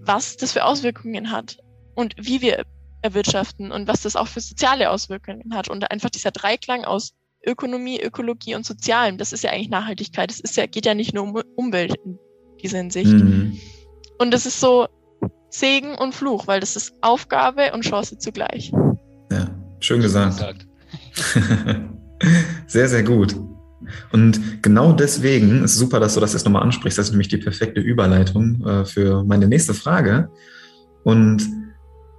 [0.00, 1.58] was das für Auswirkungen hat
[1.94, 2.64] und wie wir
[3.02, 5.68] erwirtschaften und was das auch für soziale Auswirkungen hat.
[5.68, 7.14] Und einfach dieser Dreiklang aus
[7.46, 10.30] Ökonomie, Ökologie und Sozialem, das ist ja eigentlich Nachhaltigkeit.
[10.30, 12.18] Ist ja, geht ja nicht nur um Umwelt in
[12.62, 13.12] dieser Hinsicht.
[13.12, 13.58] Mhm.
[14.18, 14.86] Und das ist so
[15.48, 18.72] Segen und Fluch, weil das ist Aufgabe und Chance zugleich.
[19.32, 19.48] Ja,
[19.80, 20.66] schön gesagt.
[22.66, 23.34] sehr, sehr gut.
[24.12, 26.98] Und genau deswegen ist super, dass du das jetzt nochmal ansprichst.
[26.98, 30.30] Das ist nämlich die perfekte Überleitung äh, für meine nächste Frage.
[31.02, 31.48] Und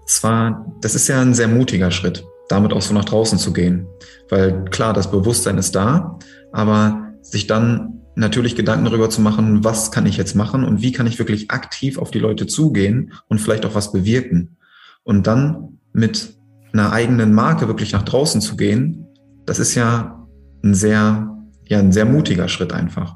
[0.07, 3.87] zwar, das ist ja ein sehr mutiger Schritt, damit auch so nach draußen zu gehen.
[4.29, 6.19] Weil klar, das Bewusstsein ist da,
[6.51, 10.91] aber sich dann natürlich Gedanken darüber zu machen, was kann ich jetzt machen und wie
[10.91, 14.57] kann ich wirklich aktiv auf die Leute zugehen und vielleicht auch was bewirken.
[15.03, 16.35] Und dann mit
[16.73, 19.07] einer eigenen Marke wirklich nach draußen zu gehen,
[19.45, 20.27] das ist ja
[20.63, 21.31] ein sehr
[21.71, 23.15] ja ein sehr mutiger Schritt einfach.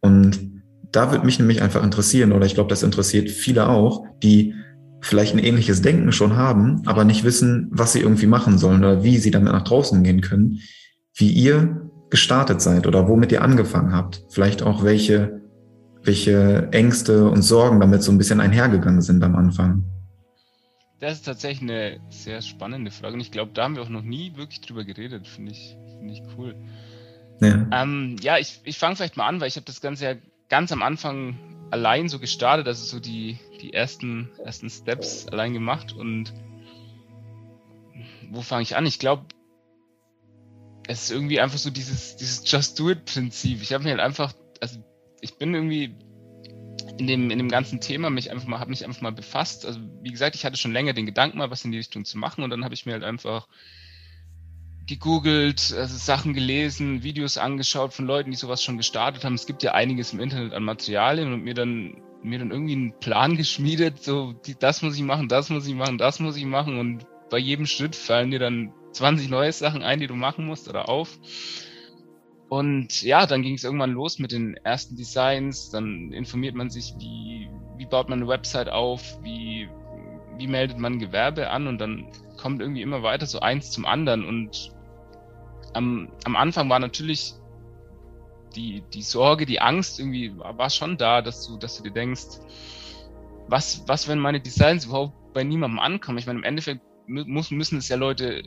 [0.00, 0.38] Und
[0.92, 4.54] da würde mich nämlich einfach interessieren, oder ich glaube, das interessiert viele auch, die
[5.00, 9.02] vielleicht ein ähnliches Denken schon haben, aber nicht wissen, was sie irgendwie machen sollen oder
[9.02, 10.60] wie sie damit nach draußen gehen können,
[11.14, 14.24] wie ihr gestartet seid oder womit ihr angefangen habt.
[14.30, 15.40] Vielleicht auch welche,
[16.02, 19.84] welche Ängste und Sorgen damit so ein bisschen einhergegangen sind am Anfang.
[20.98, 24.02] Das ist tatsächlich eine sehr spannende Frage und ich glaube, da haben wir auch noch
[24.02, 26.54] nie wirklich drüber geredet, finde ich, finde ich cool.
[27.40, 30.14] Ja, ähm, ja ich, ich fange vielleicht mal an, weil ich habe das Ganze ja
[30.50, 31.38] ganz am Anfang
[31.70, 36.32] allein so gestartet, also so die, die ersten, ersten Steps allein gemacht und
[38.30, 38.86] wo fange ich an?
[38.86, 39.26] Ich glaube,
[40.86, 43.62] es ist irgendwie einfach so dieses, dieses Just Do It Prinzip.
[43.62, 44.82] Ich habe mir halt einfach, also
[45.20, 45.94] ich bin irgendwie
[46.98, 49.66] in dem, in dem ganzen Thema mich einfach mal, habe mich einfach mal befasst.
[49.66, 52.18] Also wie gesagt, ich hatte schon länger den Gedanken mal was in die Richtung zu
[52.18, 53.48] machen und dann habe ich mir halt einfach
[54.86, 59.34] gegoogelt, also Sachen gelesen, Videos angeschaut von Leuten, die sowas schon gestartet haben.
[59.34, 62.98] Es gibt ja einiges im Internet an Materialien und mir dann mir dann irgendwie einen
[63.00, 66.44] Plan geschmiedet, so die, das muss ich machen, das muss ich machen, das muss ich
[66.44, 66.78] machen.
[66.78, 70.68] Und bei jedem Schritt fallen dir dann 20 neue Sachen ein, die du machen musst
[70.68, 71.18] oder auf.
[72.48, 76.94] Und ja, dann ging es irgendwann los mit den ersten Designs, dann informiert man sich,
[76.98, 79.68] wie, wie baut man eine Website auf, wie,
[80.36, 81.68] wie meldet man Gewerbe an.
[81.68, 84.24] Und dann kommt irgendwie immer weiter so eins zum anderen.
[84.24, 84.72] Und
[85.74, 87.34] am, am Anfang war natürlich
[88.54, 92.40] die, die Sorge, die Angst irgendwie war schon da, dass du, dass du dir denkst,
[93.48, 96.18] was, was, wenn meine Designs überhaupt bei niemandem ankommen?
[96.18, 98.42] Ich meine, im Endeffekt muss, müssen es ja Leute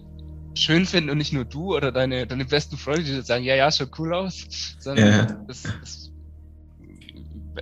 [0.56, 3.72] schön finden und nicht nur du oder deine, deine besten Freunde, die sagen, ja, ja,
[3.72, 4.48] schaut cool aus,
[4.80, 5.26] sondern ja.
[5.48, 6.12] das, das,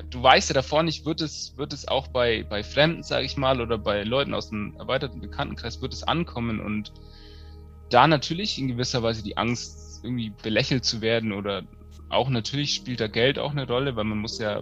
[0.10, 3.38] du weißt ja davor nicht, wird es, wird es auch bei, bei Fremden, sage ich
[3.38, 6.92] mal, oder bei Leuten aus dem erweiterten Bekanntenkreis, wird es ankommen und
[7.90, 11.64] da natürlich in gewisser Weise die Angst, irgendwie belächelt zu werden oder
[12.12, 14.62] auch natürlich spielt da Geld auch eine Rolle, weil man muss ja,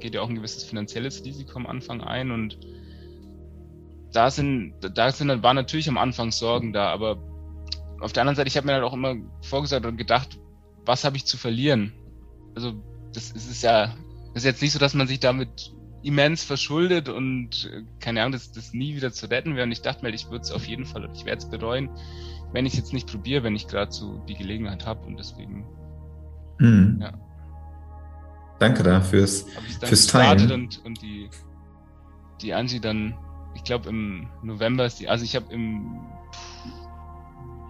[0.00, 2.58] geht ja auch ein gewisses finanzielles Risiko am Anfang ein und
[4.12, 7.16] da sind, da sind, waren natürlich am Anfang Sorgen da, aber
[8.00, 10.38] auf der anderen Seite, ich habe mir halt auch immer vorgesagt und gedacht,
[10.84, 11.92] was habe ich zu verlieren?
[12.54, 12.72] Also
[13.14, 13.94] das ist, ist ja,
[14.34, 18.72] ist jetzt nicht so, dass man sich damit immens verschuldet und keine Ahnung, das, das
[18.72, 19.64] nie wieder zu retten wäre.
[19.64, 21.90] Und ich dachte mir, ich würde es auf jeden Fall, ich werde es bereuen,
[22.52, 25.64] wenn ich es jetzt nicht probiere, wenn ich gerade so die Gelegenheit habe und deswegen.
[26.62, 26.98] Hm.
[27.00, 27.12] Ja.
[28.60, 29.44] Danke da fürs,
[29.82, 30.52] fürs Teilen.
[30.52, 31.28] Und, und die,
[32.40, 33.18] die Angie dann,
[33.56, 36.00] ich glaube im November ist die, also ich habe im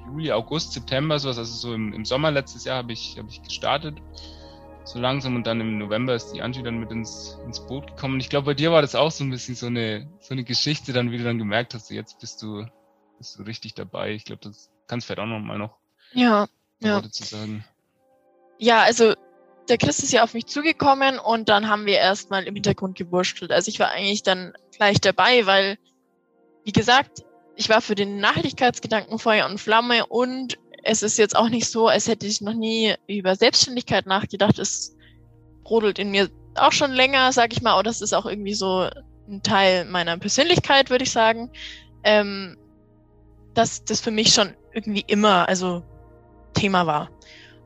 [0.06, 3.42] Juli, August, September, sowas, also so im, im Sommer letztes Jahr habe ich, hab ich
[3.42, 3.96] gestartet.
[4.84, 8.14] So langsam und dann im November ist die Angie dann mit ins, ins Boot gekommen.
[8.14, 10.44] Und ich glaube, bei dir war das auch so ein bisschen so eine, so eine
[10.44, 12.66] Geschichte, dann, wie du dann gemerkt hast, jetzt bist du,
[13.16, 14.12] bist du richtig dabei.
[14.12, 15.78] Ich glaube, das kannst du vielleicht auch noch mal noch
[16.12, 16.46] ja,
[16.80, 16.96] ja.
[16.96, 17.64] Worte zu sagen.
[18.62, 19.14] Ja, also
[19.68, 23.50] der Chris ist ja auf mich zugekommen und dann haben wir erstmal im Hintergrund gewurschtelt.
[23.50, 25.78] Also ich war eigentlich dann gleich dabei, weil,
[26.62, 27.24] wie gesagt,
[27.56, 31.88] ich war für den Nachhaltigkeitsgedanken Feuer und Flamme und es ist jetzt auch nicht so,
[31.88, 34.60] als hätte ich noch nie über Selbstständigkeit nachgedacht.
[34.60, 34.94] Es
[35.64, 38.88] brodelt in mir auch schon länger, sag ich mal, oder es ist auch irgendwie so
[39.28, 41.50] ein Teil meiner Persönlichkeit, würde ich sagen.
[42.04, 42.56] Ähm,
[43.54, 45.82] dass das für mich schon irgendwie immer, also
[46.54, 47.10] Thema war.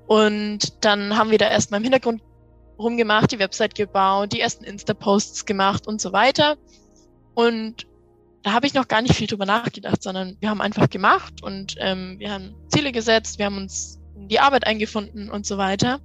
[0.07, 2.23] Und dann haben wir da erstmal im Hintergrund
[2.79, 6.57] rumgemacht, die Website gebaut, die ersten Insta-Posts gemacht und so weiter.
[7.35, 7.87] Und
[8.43, 11.75] da habe ich noch gar nicht viel drüber nachgedacht, sondern wir haben einfach gemacht und
[11.81, 16.01] ähm, wir haben Ziele gesetzt, wir haben uns in die Arbeit eingefunden und so weiter.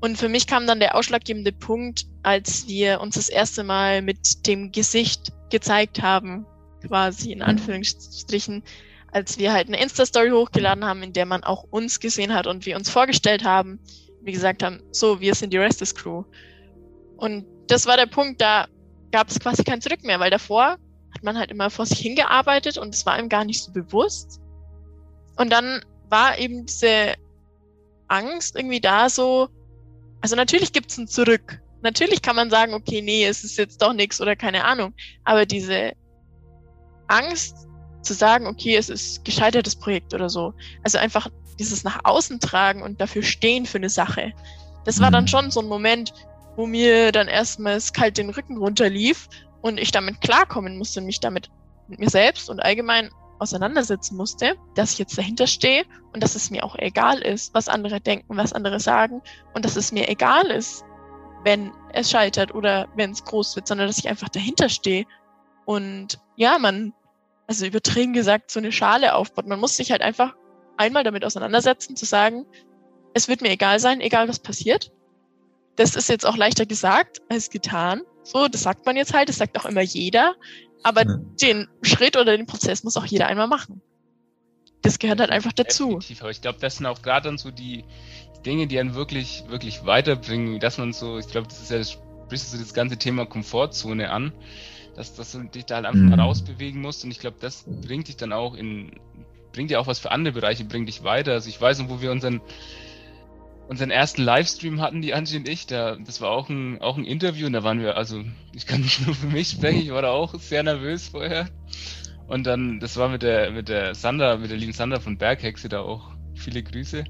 [0.00, 4.46] Und für mich kam dann der ausschlaggebende Punkt, als wir uns das erste Mal mit
[4.46, 6.46] dem Gesicht gezeigt haben,
[6.86, 8.62] quasi in Anführungsstrichen,
[9.12, 12.66] als wir halt eine Insta-Story hochgeladen haben, in der man auch uns gesehen hat und
[12.66, 13.80] wir uns vorgestellt haben,
[14.22, 16.24] wie gesagt haben, so, wir sind die Restless Crew.
[17.16, 18.66] Und das war der Punkt, da
[19.10, 20.76] gab es quasi kein Zurück mehr, weil davor
[21.14, 24.40] hat man halt immer vor sich hingearbeitet und es war ihm gar nicht so bewusst.
[25.36, 27.14] Und dann war eben diese
[28.08, 29.48] Angst irgendwie da so,
[30.20, 31.60] also natürlich gibt's ein Zurück.
[31.82, 34.94] Natürlich kann man sagen, okay, nee, es ist jetzt doch nichts oder keine Ahnung.
[35.24, 35.92] Aber diese
[37.06, 37.67] Angst
[38.02, 40.54] zu sagen, okay, es ist gescheitertes Projekt oder so.
[40.84, 44.32] Also einfach dieses nach außen tragen und dafür stehen für eine Sache.
[44.84, 45.28] Das war dann mhm.
[45.28, 46.12] schon so ein Moment,
[46.56, 49.28] wo mir dann erstmals kalt den Rücken runterlief
[49.60, 51.50] und ich damit klarkommen musste und mich damit
[51.88, 56.50] mit mir selbst und allgemein auseinandersetzen musste, dass ich jetzt dahinter stehe und dass es
[56.50, 59.22] mir auch egal ist, was andere denken, was andere sagen
[59.54, 60.84] und dass es mir egal ist,
[61.44, 65.06] wenn es scheitert oder wenn es groß wird, sondern dass ich einfach dahinter stehe
[65.64, 66.92] und ja, man,
[67.48, 69.46] also übertrieben gesagt, so eine Schale aufbaut.
[69.46, 70.36] Man muss sich halt einfach
[70.76, 72.46] einmal damit auseinandersetzen, zu sagen,
[73.14, 74.92] es wird mir egal sein, egal was passiert.
[75.74, 78.02] Das ist jetzt auch leichter gesagt als getan.
[78.22, 80.34] So, das sagt man jetzt halt, das sagt auch immer jeder.
[80.82, 81.16] Aber ja.
[81.42, 83.80] den Schritt oder den Prozess muss auch jeder einmal machen.
[84.82, 85.86] Das gehört halt einfach dazu.
[85.86, 87.84] Definitiv, aber ich glaube, das sind auch gerade dann so die
[88.44, 92.52] Dinge, die einen wirklich, wirklich weiterbringen, dass man so, ich glaube, das ist ja, sprichst
[92.52, 94.32] du so das ganze Thema Komfortzone an,
[94.98, 96.10] dass, dass du dich da halt einfach mhm.
[96.10, 98.90] mal rausbewegen musst und ich glaube, das bringt dich dann auch in,
[99.52, 101.32] bringt dir auch was für andere Bereiche, bringt dich weiter.
[101.32, 102.40] Also ich weiß noch, wo wir unseren
[103.68, 107.04] unseren ersten Livestream hatten, die Angie und ich, da, das war auch ein, auch ein
[107.04, 110.02] Interview und da waren wir, also ich kann nicht nur für mich sprechen, ich war
[110.02, 111.48] da auch sehr nervös vorher.
[112.26, 115.68] Und dann, das war mit der, mit der Sander, mit der lieben Sander von Berghexe
[115.68, 116.10] da auch.
[116.34, 117.04] Viele Grüße.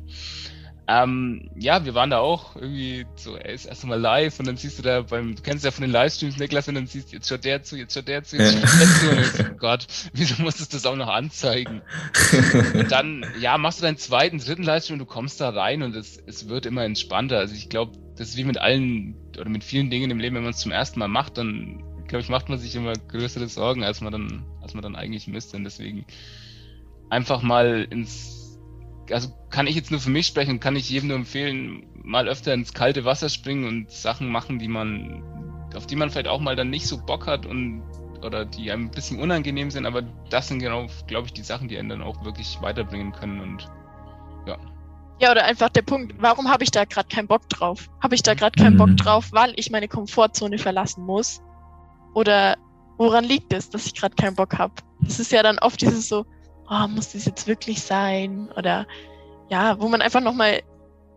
[0.91, 4.57] Ähm, ja, wir waren da auch irgendwie so, ey, ist erst mal live und dann
[4.57, 7.17] siehst du da beim, du kennst ja von den Livestreams, Niklas, und dann siehst du,
[7.17, 9.41] jetzt schaut der zu, jetzt schaut der zu, jetzt schaut der zu.
[9.45, 11.83] Und oh Gott, wieso musstest du das auch noch anzeigen?
[12.75, 15.95] und dann, ja, machst du deinen zweiten, dritten Livestream und du kommst da rein und
[15.95, 17.37] es, es wird immer entspannter.
[17.37, 20.43] Also ich glaube, das ist wie mit allen oder mit vielen Dingen im Leben, wenn
[20.43, 23.85] man es zum ersten Mal macht, dann, glaube ich, macht man sich immer größere Sorgen,
[23.85, 25.59] als man dann, als man dann eigentlich müsste.
[25.59, 26.07] Und deswegen
[27.11, 28.38] einfach mal ins
[29.11, 32.29] also kann ich jetzt nur für mich sprechen und kann ich jedem nur empfehlen, mal
[32.29, 35.23] öfter ins kalte Wasser springen und Sachen machen, die man,
[35.75, 37.83] auf die man vielleicht auch mal dann nicht so Bock hat und
[38.23, 41.69] oder die einem ein bisschen unangenehm sind, aber das sind genau, glaube ich, die Sachen,
[41.69, 43.69] die einen dann auch wirklich weiterbringen können und
[44.47, 44.59] ja.
[45.21, 47.89] Ja, oder einfach der Punkt, warum habe ich da gerade keinen Bock drauf?
[48.03, 48.97] Habe ich da gerade keinen Bock mhm.
[48.97, 51.43] drauf, weil ich meine Komfortzone verlassen muss?
[52.15, 52.57] Oder
[52.99, 54.75] woran liegt es, dass ich gerade keinen Bock habe?
[55.01, 56.25] Das ist ja dann oft dieses so,
[56.71, 58.51] oh, muss das jetzt wirklich sein?
[58.57, 58.87] Oder
[59.51, 60.63] ja, wo man einfach nochmal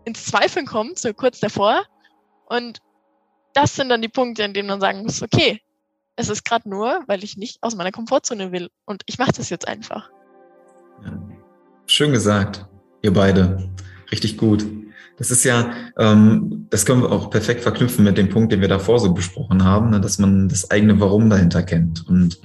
[0.04, 1.82] ins Zweifeln kommt, so kurz davor.
[2.46, 2.80] Und
[3.54, 5.60] das sind dann die Punkte, in denen man sagen muss, okay,
[6.16, 8.68] es ist gerade nur, weil ich nicht aus meiner Komfortzone will.
[8.84, 10.10] Und ich mache das jetzt einfach.
[11.04, 11.18] Ja.
[11.86, 12.66] Schön gesagt,
[13.02, 13.70] ihr beide.
[14.10, 14.64] Richtig gut.
[15.18, 18.68] Das ist ja, ähm, das können wir auch perfekt verknüpfen mit dem Punkt, den wir
[18.68, 22.40] davor so besprochen haben, ne, dass man das eigene Warum dahinter kennt und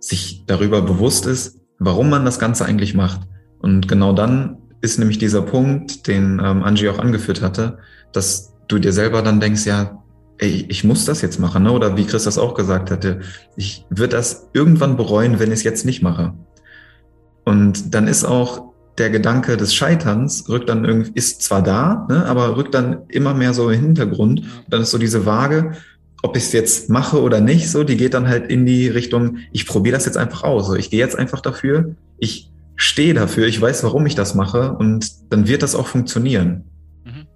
[0.00, 3.20] sich darüber bewusst ist, warum man das Ganze eigentlich macht.
[3.60, 7.78] Und genau dann ist nämlich dieser Punkt, den ähm, Angie auch angeführt hatte,
[8.12, 10.02] dass du dir selber dann denkst, ja,
[10.38, 11.72] ey, ich muss das jetzt machen, ne?
[11.72, 13.20] oder wie Chris das auch gesagt hatte,
[13.56, 16.34] ich würde das irgendwann bereuen, wenn ich es jetzt nicht mache.
[17.44, 22.26] Und dann ist auch der Gedanke des Scheiterns rückt dann irgendwie, ist zwar da, ne,
[22.26, 24.42] aber rückt dann immer mehr so im Hintergrund.
[24.68, 25.72] Dann ist so diese Waage,
[26.22, 29.38] ob ich es jetzt mache oder nicht, so, die geht dann halt in die Richtung,
[29.52, 30.66] ich probiere das jetzt einfach aus.
[30.66, 34.72] So, ich gehe jetzt einfach dafür, ich stehe dafür, ich weiß, warum ich das mache
[34.72, 36.64] und dann wird das auch funktionieren.
[37.04, 37.26] Mhm.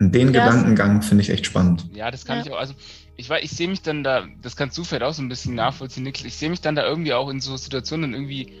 [0.00, 0.44] Und den ja.
[0.44, 1.88] Gedankengang finde ich echt spannend.
[1.92, 2.44] Ja, das kann ja.
[2.44, 2.58] ich auch.
[2.58, 2.74] Also
[3.16, 5.54] ich weiß, ich sehe mich dann da, das kannst du vielleicht auch so ein bisschen
[5.54, 6.26] nachvollziehen, Niklas.
[6.26, 8.52] Ich sehe mich dann da irgendwie auch in so Situationen irgendwie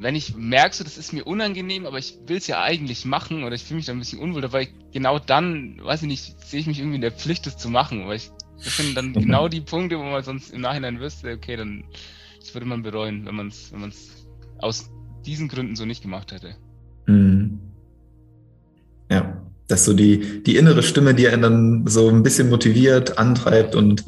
[0.00, 3.44] wenn ich merke, so, das ist mir unangenehm, aber ich will es ja eigentlich machen
[3.44, 6.60] oder ich fühle mich da ein bisschen unwohl, weil genau dann, weiß ich nicht, sehe
[6.60, 8.30] ich mich irgendwie in der Pflicht, das zu machen, weil ich,
[8.64, 9.12] das sind dann mhm.
[9.20, 11.84] genau die Punkte, wo man sonst im Nachhinein wüsste, okay, dann
[12.40, 14.26] das würde man bereuen, wenn man es wenn man's
[14.58, 14.90] aus
[15.26, 16.56] diesen Gründen so nicht gemacht hätte.
[17.06, 17.60] Mhm.
[19.10, 23.74] Ja, dass so die, die innere Stimme, die einen dann so ein bisschen motiviert, antreibt
[23.74, 24.04] und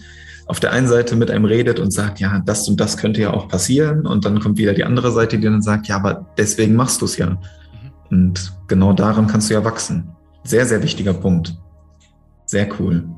[0.52, 3.32] auf der einen Seite mit einem redet und sagt, ja, das und das könnte ja
[3.32, 4.06] auch passieren.
[4.06, 7.06] Und dann kommt wieder die andere Seite, die dann sagt, ja, aber deswegen machst du
[7.06, 7.30] es ja.
[7.30, 7.38] Mhm.
[8.10, 10.10] Und genau daran kannst du ja wachsen.
[10.44, 11.56] Sehr, sehr wichtiger Punkt.
[12.44, 13.08] Sehr cool.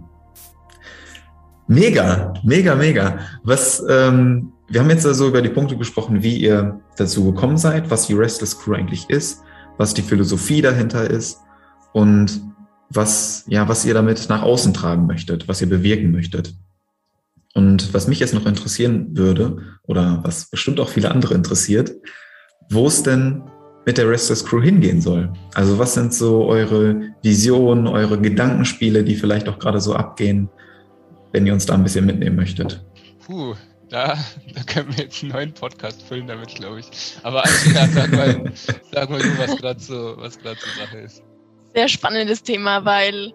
[1.66, 3.18] Mega, mega, mega.
[3.42, 7.90] Was, ähm, wir haben jetzt also über die Punkte gesprochen, wie ihr dazu gekommen seid,
[7.90, 9.42] was die Restless Crew eigentlich ist,
[9.76, 11.40] was die Philosophie dahinter ist
[11.94, 12.42] und
[12.90, 16.54] was, ja, was ihr damit nach außen tragen möchtet, was ihr bewirken möchtet.
[17.54, 21.92] Und was mich jetzt noch interessieren würde, oder was bestimmt auch viele andere interessiert,
[22.70, 23.42] wo es denn
[23.86, 25.32] mit der Restless Crew hingehen soll.
[25.54, 30.48] Also was sind so eure Visionen, eure Gedankenspiele, die vielleicht auch gerade so abgehen,
[31.32, 32.84] wenn ihr uns da ein bisschen mitnehmen möchtet?
[33.26, 33.54] Puh,
[33.90, 34.16] da,
[34.54, 36.86] da können wir jetzt einen neuen Podcast füllen damit, glaube ich.
[37.22, 38.52] Aber Angela, sag mal,
[38.92, 41.22] sag mal du, was gerade so, was gerade so Sache ist.
[41.74, 43.32] Sehr spannendes Thema, weil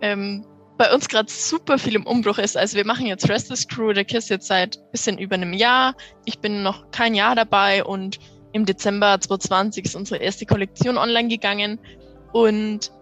[0.00, 0.44] ähm,
[0.78, 2.56] bei uns gerade super viel im Umbruch ist.
[2.56, 5.94] Also wir machen jetzt Restless Crew, der Kiss jetzt seit bisschen über einem Jahr.
[6.24, 8.18] Ich bin noch kein Jahr dabei und
[8.52, 11.78] im Dezember 2020 ist unsere erste Kollektion online gegangen.
[12.32, 12.92] Und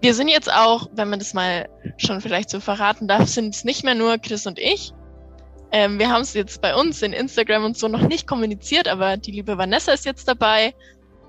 [0.00, 3.64] wir sind jetzt auch, wenn man das mal schon vielleicht so verraten darf, sind es
[3.64, 4.92] nicht mehr nur Chris und ich.
[5.72, 9.16] Ähm, wir haben es jetzt bei uns in Instagram und so noch nicht kommuniziert, aber
[9.16, 10.74] die liebe Vanessa ist jetzt dabei.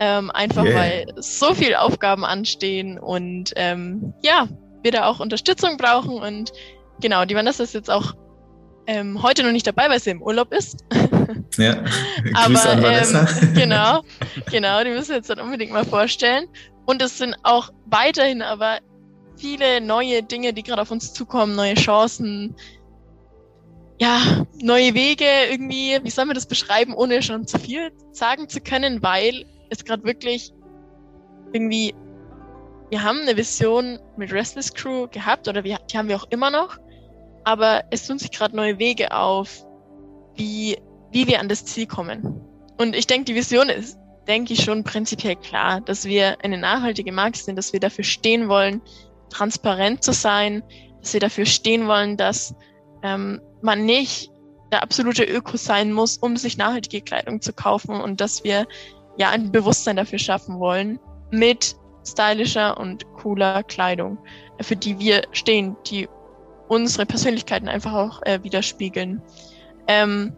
[0.02, 0.76] Ähm, einfach yeah.
[0.76, 4.48] weil so viel Aufgaben anstehen und ähm, ja,
[4.84, 6.22] wir da auch Unterstützung brauchen.
[6.22, 6.52] Und
[7.02, 8.14] genau, die Vanessa ist jetzt auch
[8.88, 10.84] ähm, heute noch nicht dabei, weil sie im Urlaub ist.
[11.58, 11.84] Ja,
[12.34, 13.28] aber an Vanessa.
[13.42, 14.02] Ähm, genau,
[14.50, 16.48] genau, die müssen wir jetzt dann unbedingt mal vorstellen.
[16.86, 18.80] Und es sind auch weiterhin aber
[19.38, 22.56] viele neue Dinge, die gerade auf uns zukommen, neue Chancen,
[24.00, 26.00] ja, neue Wege irgendwie.
[26.02, 30.04] Wie soll man das beschreiben, ohne schon zu viel sagen zu können, weil es gerade
[30.04, 30.52] wirklich
[31.54, 31.94] irgendwie
[32.90, 36.50] wir haben eine Vision mit Restless Crew gehabt oder wir, die haben wir auch immer
[36.50, 36.78] noch,
[37.44, 39.64] aber es tun sich gerade neue Wege auf,
[40.36, 40.78] wie,
[41.12, 42.42] wie wir an das Ziel kommen.
[42.78, 43.98] Und ich denke, die Vision ist,
[44.28, 48.48] denke ich, schon prinzipiell klar, dass wir eine nachhaltige Marke sind, dass wir dafür stehen
[48.48, 48.82] wollen,
[49.30, 50.64] transparent zu sein,
[51.02, 52.56] dass wir dafür stehen wollen, dass
[53.04, 54.32] ähm, man nicht
[54.72, 58.68] der absolute Öko sein muss, um sich nachhaltige Kleidung zu kaufen und dass wir
[59.18, 61.00] ja ein Bewusstsein dafür schaffen wollen
[61.32, 64.18] mit stylischer und cooler Kleidung,
[64.62, 66.08] für die wir stehen, die
[66.68, 69.22] unsere Persönlichkeiten einfach auch äh, widerspiegeln.
[69.88, 70.34] Ähm,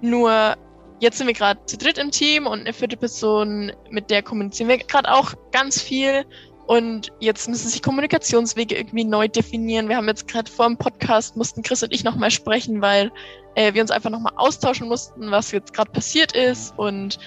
[0.00, 0.56] nur
[1.00, 4.68] jetzt sind wir gerade zu dritt im Team und eine vierte Person, mit der kommunizieren
[4.68, 6.24] wir gerade auch ganz viel.
[6.66, 9.88] Und jetzt müssen sich Kommunikationswege irgendwie neu definieren.
[9.88, 13.12] Wir haben jetzt gerade vor dem Podcast, mussten Chris und ich nochmal sprechen, weil
[13.54, 16.76] äh, wir uns einfach nochmal austauschen mussten, was jetzt gerade passiert ist.
[16.76, 17.18] Und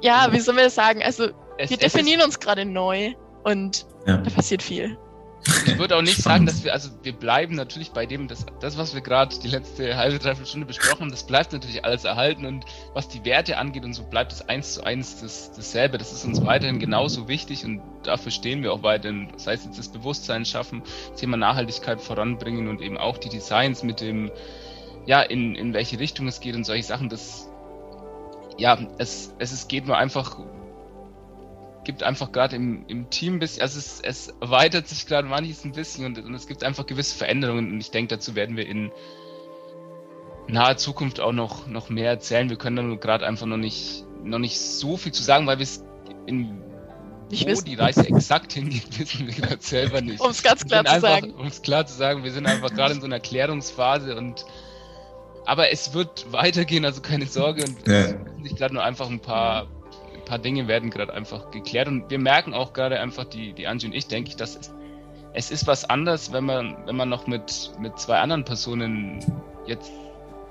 [0.00, 1.02] ja, wie soll man das sagen?
[1.02, 1.28] Also
[1.58, 4.18] es, wir definieren uns gerade neu und ja.
[4.18, 4.96] da passiert viel.
[5.66, 8.76] Ich würde auch nicht sagen, dass wir, also wir bleiben natürlich bei dem, das, das
[8.78, 12.46] was wir gerade die letzte halbe, dreiviertel Stunde besprochen haben, das bleibt natürlich alles erhalten
[12.46, 15.98] und was die Werte angeht und so bleibt es eins zu eins das, dasselbe.
[15.98, 19.28] Das ist uns weiterhin genauso wichtig und dafür stehen wir auch weiterhin.
[19.32, 20.82] Das heißt jetzt das Bewusstsein schaffen,
[21.16, 24.32] Thema Nachhaltigkeit voranbringen und eben auch die Designs mit dem,
[25.06, 27.48] ja, in, in welche Richtung es geht und solche Sachen, das
[28.58, 30.38] ja, es, es, es geht nur einfach,
[31.86, 35.64] gibt einfach gerade im, im Team ein bisschen, also es, es erweitert sich gerade manches
[35.64, 38.66] ein bisschen und, und es gibt einfach gewisse Veränderungen und ich denke, dazu werden wir
[38.66, 38.90] in
[40.48, 42.50] naher Zukunft auch noch, noch mehr erzählen.
[42.50, 45.62] Wir können da gerade einfach noch nicht, noch nicht so viel zu sagen, weil wir
[45.64, 45.84] es
[46.26, 46.60] in
[47.30, 47.64] Nicht wo wissen.
[47.66, 50.20] die Reise exakt hingeht, wissen wir gerade selber nicht.
[50.20, 51.34] Um es ganz klar sind zu einfach, sagen.
[51.34, 54.44] Um es klar zu sagen, wir sind einfach gerade in so einer Klärungsphase und
[55.46, 57.64] aber es wird weitergehen, also keine Sorge.
[57.64, 57.94] Und Ja.
[57.94, 59.68] es müssen sich gerade nur einfach ein paar,
[60.26, 61.88] paar Dinge werden gerade einfach geklärt.
[61.88, 64.74] Und wir merken auch gerade einfach, die, die Angie und ich, denke ich, dass es,
[65.32, 69.24] es ist was anderes, wenn man, wenn man noch mit, mit zwei anderen Personen
[69.66, 69.90] jetzt,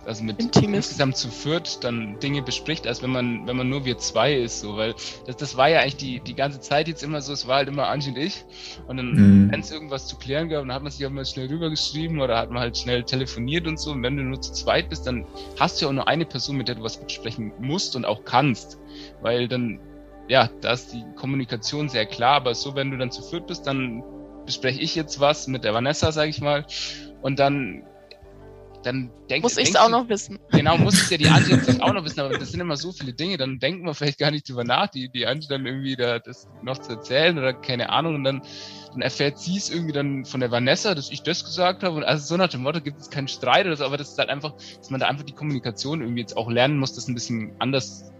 [0.05, 0.89] also mit ist.
[0.91, 4.59] insgesamt zu viert dann Dinge bespricht, als wenn man, wenn man nur wir zwei ist,
[4.59, 4.93] so, weil
[5.25, 7.69] das, das war ja eigentlich die, die ganze Zeit jetzt immer so, es war halt
[7.69, 8.45] immer Angie und ich.
[8.87, 9.51] Und dann, Mhm.
[9.51, 12.37] wenn es irgendwas zu klären gab, dann hat man sich auch mal schnell rübergeschrieben oder
[12.37, 13.91] hat man halt schnell telefoniert und so.
[13.93, 15.25] Und wenn du nur zu zweit bist, dann
[15.59, 18.23] hast du ja auch nur eine Person, mit der du was besprechen musst und auch
[18.25, 18.77] kannst.
[19.25, 19.79] Weil dann,
[20.27, 23.65] ja, da ist die Kommunikation sehr klar, aber so, wenn du dann zu viert bist,
[23.65, 24.03] dann
[24.45, 26.63] bespreche ich jetzt was mit der Vanessa, sag ich mal.
[27.23, 27.81] Und dann,
[28.83, 30.37] dann denk, Muss ich es auch noch wissen.
[30.51, 32.91] Genau, muss es ja die Angie natürlich auch noch wissen, aber das sind immer so
[32.91, 35.95] viele Dinge, dann denken wir vielleicht gar nicht drüber nach, die, die Angie dann irgendwie
[35.95, 38.43] da das noch zu erzählen oder keine Ahnung und dann,
[38.91, 42.03] dann erfährt sie es irgendwie dann von der Vanessa, dass ich das gesagt habe und
[42.03, 44.29] also so nach dem Motto gibt es keinen Streit oder so, aber das ist halt
[44.29, 47.55] einfach, dass man da einfach die Kommunikation irgendwie jetzt auch lernen muss, das ein bisschen
[47.57, 48.11] anders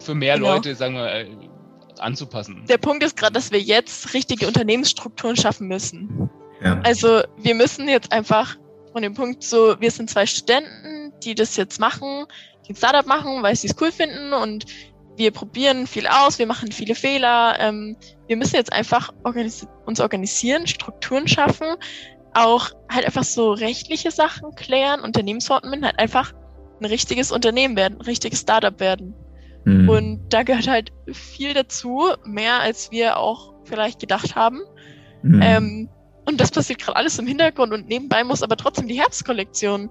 [0.00, 0.54] für mehr Genau.
[0.54, 1.26] Leute, sagen wir, äh,
[1.98, 2.64] anzupassen.
[2.68, 6.30] Der Punkt ist gerade, dass wir jetzt richtige Unternehmensstrukturen schaffen müssen.
[6.62, 6.80] Ja.
[6.84, 8.56] Also wir müssen jetzt einfach
[8.92, 12.26] von dem Punkt so, wir sind zwei Studenten, die das jetzt machen,
[12.66, 14.66] die ein Startup machen, weil sie es cool finden und
[15.16, 17.56] wir probieren viel aus, wir machen viele Fehler.
[17.58, 17.96] Ähm,
[18.28, 21.66] wir müssen jetzt einfach organisi uns organisieren, Strukturen schaffen,
[22.34, 26.32] auch halt einfach so rechtliche Sachen klären, Unternehmensformen, halt einfach
[26.80, 29.14] ein richtiges Unternehmen werden, ein richtiges Startup werden.
[29.68, 29.88] Mhm.
[29.88, 34.60] Und da gehört halt viel dazu, mehr als wir auch vielleicht gedacht haben.
[35.22, 35.40] Mhm.
[35.42, 35.88] Ähm,
[36.24, 39.90] und das passiert gerade alles im Hintergrund und nebenbei muss aber trotzdem die Herbstkollektion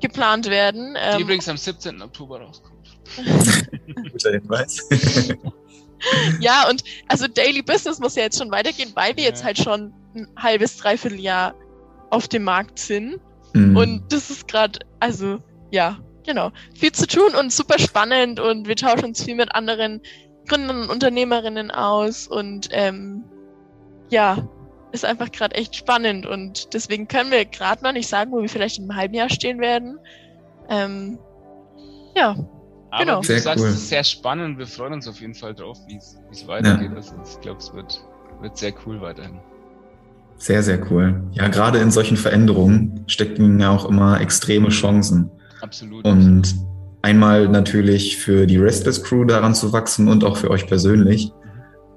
[0.00, 0.94] geplant werden.
[0.94, 2.02] Die Ähm, übrigens am 17.
[2.02, 2.98] Oktober rauskommt.
[4.12, 4.88] Guter Hinweis.
[6.40, 9.30] ja, und also Daily Business muss ja jetzt schon weitergehen, weil wir Ja.
[9.30, 11.54] jetzt halt schon ein halbes, dreiviertel Jahr
[12.10, 13.20] auf dem Markt sind.
[13.54, 13.76] Mhm.
[13.76, 15.38] Und das ist gerade, also
[15.70, 20.00] ja, genau, viel zu tun und super spannend und wir tauschen uns viel mit anderen
[20.48, 23.24] Gründern und Unternehmerinnen aus und ähm,
[24.10, 24.48] ja,
[24.92, 28.48] ist einfach gerade echt spannend und deswegen können wir gerade noch nicht sagen, wo wir
[28.48, 29.98] vielleicht in einem halben Jahr stehen werden.
[30.68, 31.18] Ähm,
[32.14, 32.36] ja,
[32.90, 33.22] Aber Genau.
[33.22, 33.70] wie Sehr du sagst, cool.
[33.70, 34.58] es ist sehr spannend.
[34.58, 36.90] Wir freuen uns auf jeden Fall drauf, wie es weitergeht.
[36.94, 38.04] Also ich glaube, es wird,
[38.40, 39.40] wird sehr cool weiterhin.
[40.36, 41.22] Sehr, sehr cool.
[41.32, 45.30] Ja, gerade in solchen Veränderungen stecken ja auch immer extreme Chancen.
[45.62, 46.04] Absolut.
[46.04, 46.54] Und
[47.02, 51.32] einmal natürlich für die Restless Crew daran zu wachsen und auch für euch persönlich,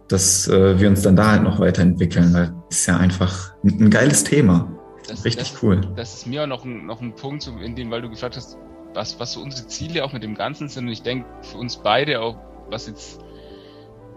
[0.08, 3.82] dass äh, wir uns dann da halt noch weiterentwickeln, weil es ist ja einfach ein,
[3.82, 4.72] ein geiles Thema.
[5.08, 5.82] das, Richtig das, cool.
[5.96, 8.38] Das ist mir auch noch ein, noch ein Punkt, so in dem, weil du gefragt
[8.38, 8.58] hast,
[8.94, 10.86] was, was so unsere Ziele auch mit dem Ganzen sind.
[10.86, 12.38] Und ich denke, für uns beide auch,
[12.70, 13.20] was jetzt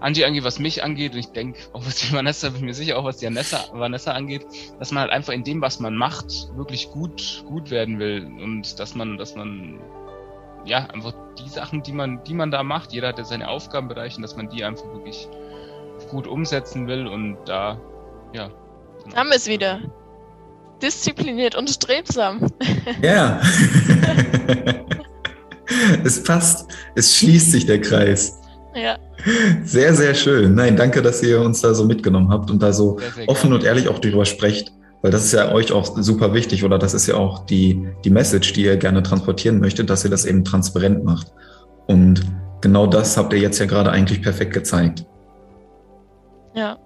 [0.00, 2.98] Angie angeht, was mich angeht, und ich denke auch was die Vanessa, bin mir sicher
[2.98, 4.46] auch was die Vanessa, Vanessa angeht,
[4.78, 6.26] dass man halt einfach in dem, was man macht,
[6.56, 8.24] wirklich gut, gut werden will.
[8.24, 9.80] Und dass man, dass man
[10.64, 14.16] ja, einfach die Sachen, die man, die man da macht, jeder hat ja seine Aufgabenbereiche,
[14.16, 15.28] und dass man die einfach wirklich
[16.10, 17.80] gut umsetzen will und da,
[18.32, 18.50] ja.
[19.04, 19.16] genau.
[19.16, 19.80] haben wir es wieder.
[20.80, 22.52] Diszipliniert und strebsam.
[23.02, 23.40] Ja.
[26.04, 26.70] es passt.
[26.94, 28.40] Es schließt sich der Kreis.
[28.74, 28.98] Ja,
[29.64, 30.54] Sehr, sehr schön.
[30.54, 33.50] Nein, danke, dass ihr uns da so mitgenommen habt und da so Sehr, sehr offen
[33.50, 33.54] gerne.
[33.56, 34.72] und ehrlich auch drüber sprecht.
[35.00, 38.10] Weil das ist ja euch auch super wichtig oder das ist ja auch die, die
[38.10, 41.32] Message, die ihr gerne transportieren möchtet, dass ihr das eben transparent macht.
[41.86, 42.22] Und
[42.60, 45.04] genau das habt ihr jetzt ja gerade eigentlich perfekt gezeigt.
[46.54, 46.78] ja.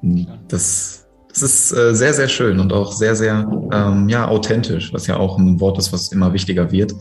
[0.49, 5.07] Das, das ist äh, sehr, sehr schön und auch sehr, sehr ähm, ja, authentisch, was
[5.07, 6.93] ja auch ein Wort ist, was immer wichtiger wird.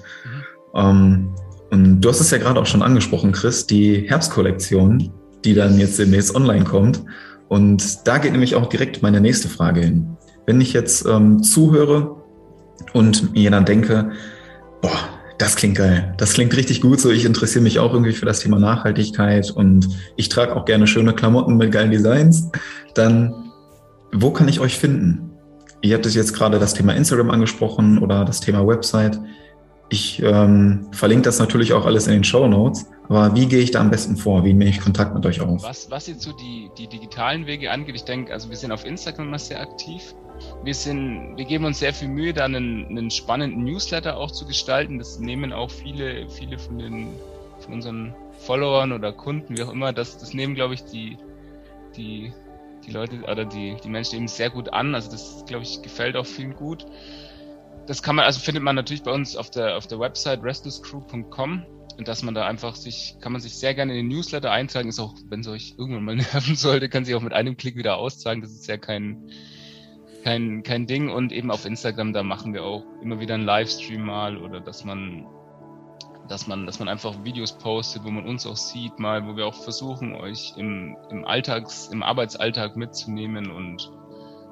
[0.74, 1.36] Ähm,
[1.72, 5.12] und du hast es ja gerade auch schon angesprochen, Chris, die Herbstkollektion,
[5.46, 7.04] die dann jetzt demnächst online kommt.
[7.48, 10.18] Und da geht nämlich auch direkt meine nächste Frage hin.
[10.46, 12.16] Wenn ich jetzt ähm, zuhöre
[12.94, 14.12] und mir dann denke,
[14.82, 18.26] boah, das klingt geil, das klingt richtig gut, so ich interessiere mich auch irgendwie für
[18.26, 22.50] das Thema Nachhaltigkeit und ich trage auch gerne schöne Klamotten mit geilen Designs,
[22.94, 23.34] dann
[24.14, 25.32] wo kann ich euch finden?
[25.82, 29.20] Ihr habt jetzt gerade das Thema Instagram angesprochen oder das Thema Website.
[29.90, 32.86] Ich ähm, verlinke das natürlich auch alles in den Show Notes.
[33.12, 34.46] Aber wie gehe ich da am besten vor?
[34.46, 35.64] Wie nehme ich Kontakt mit euch auf?
[35.64, 38.86] Was, was jetzt so die, die digitalen Wege angeht, ich denke, also wir sind auf
[38.86, 40.16] Instagram immer sehr aktiv.
[40.64, 44.46] Wir sind, wir geben uns sehr viel Mühe, da einen, einen spannenden Newsletter auch zu
[44.46, 44.98] gestalten.
[44.98, 47.08] Das nehmen auch viele, viele von den
[47.60, 51.18] von unseren Followern oder Kunden, wie auch immer, das, das nehmen, glaube ich, die,
[51.98, 52.32] die,
[52.88, 54.96] die Leute oder die, die Menschen eben sehr gut an.
[54.96, 56.86] Also das, glaube ich, gefällt auch vielen gut.
[57.88, 61.66] Das kann man, also findet man natürlich bei uns auf der, auf der Website restlesscrew.com
[62.04, 65.00] dass man da einfach sich, kann man sich sehr gerne in den Newsletter eintragen, ist
[65.00, 67.98] auch, wenn es euch irgendwann mal nerven sollte, kann sich auch mit einem Klick wieder
[67.98, 68.42] austragen.
[68.42, 69.30] Das ist ja kein,
[70.24, 71.10] kein, kein Ding.
[71.10, 74.86] Und eben auf Instagram, da machen wir auch immer wieder einen Livestream mal oder dass
[74.86, 75.26] man,
[76.28, 79.46] dass man, dass man einfach Videos postet, wo man uns auch sieht, mal, wo wir
[79.46, 83.92] auch versuchen, euch im, im Alltags, im Arbeitsalltag mitzunehmen und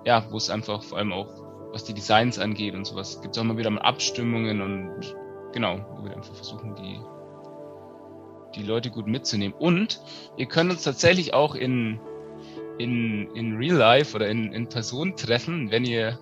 [0.05, 1.29] ja, wo es einfach vor allem auch,
[1.71, 5.15] was die Designs angeht und sowas, gibt es auch immer wieder mal Abstimmungen und
[5.53, 6.99] genau, wo wir einfach versuchen, die,
[8.55, 9.55] die Leute gut mitzunehmen.
[9.57, 10.01] Und
[10.37, 11.99] ihr könnt uns tatsächlich auch in,
[12.77, 16.17] in, in Real Life oder in, in Person treffen, wenn ihr,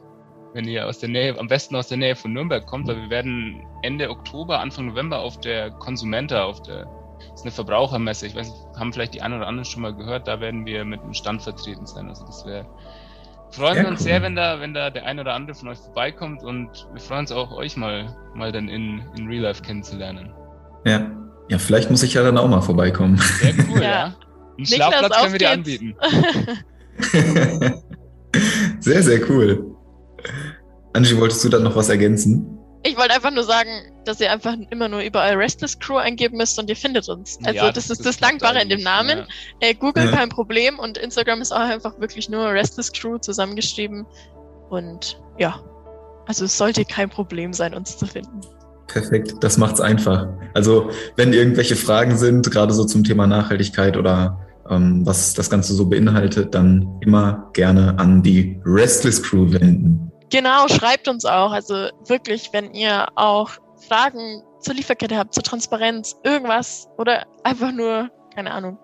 [0.53, 3.09] wenn ihr aus der Nähe, am besten aus der Nähe von Nürnberg kommt, weil wir
[3.09, 6.87] werden Ende Oktober, Anfang November auf der Consumenta, auf der,
[7.19, 9.93] das ist eine Verbrauchermesse, ich weiß nicht, haben vielleicht die einen oder anderen schon mal
[9.93, 12.07] gehört, da werden wir mit einem Stand vertreten sein.
[12.09, 12.65] Also das wäre
[13.51, 14.03] freuen sehr wir uns cool.
[14.03, 17.21] sehr, wenn da, wenn da der eine oder andere von euch vorbeikommt und wir freuen
[17.21, 20.33] uns auch, euch mal, mal dann in, in Real Life kennenzulernen.
[20.85, 21.09] Ja.
[21.49, 23.17] Ja, vielleicht muss ich ja dann auch mal vorbeikommen.
[23.17, 23.89] Sehr cool, ja.
[23.89, 24.15] ja.
[24.57, 25.95] Einen Schlafplatz können wir dir anbieten.
[28.79, 29.75] sehr, sehr cool.
[30.93, 32.57] Angie, wolltest du dann noch was ergänzen?
[32.83, 33.69] Ich wollte einfach nur sagen,
[34.05, 37.37] dass ihr einfach immer nur überall Restless Crew eingeben müsst und ihr findet uns.
[37.43, 39.19] Also ja, das, das, ist das, das Dankbare in dem Namen.
[39.61, 39.69] Ja.
[39.69, 40.11] Äh, Google ja.
[40.11, 44.05] kein Problem und Instagram ist auch einfach wirklich nur Restless Crew zusammengeschrieben.
[44.69, 45.61] Und ja,
[46.27, 48.41] also es sollte kein Problem sein, uns zu finden.
[48.87, 50.27] Perfekt, das macht's einfach.
[50.53, 55.73] Also wenn irgendwelche Fragen sind, gerade so zum Thema Nachhaltigkeit oder ähm, was das Ganze
[55.73, 60.11] so beinhaltet, dann immer gerne an die Restless Crew wenden.
[60.29, 61.51] Genau, schreibt uns auch.
[61.51, 63.51] Also wirklich, wenn ihr auch
[63.87, 68.77] Fragen zur Lieferkette habt, zur Transparenz, irgendwas oder einfach nur, keine Ahnung,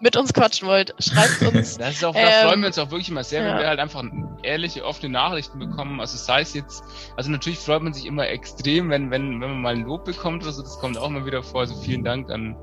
[0.00, 1.78] mit uns quatschen wollt, schreibt uns.
[1.78, 3.50] Das ist auch, da ähm, freuen wir uns auch wirklich immer sehr, ja.
[3.50, 4.04] wenn wir halt einfach
[4.42, 6.00] ehrliche, offene Nachrichten bekommen.
[6.00, 6.82] Also sei es jetzt,
[7.16, 10.42] also natürlich freut man sich immer extrem, wenn, wenn, wenn man mal ein Lob bekommt
[10.42, 11.60] oder so, das kommt auch immer wieder vor.
[11.60, 12.56] Also vielen Dank an,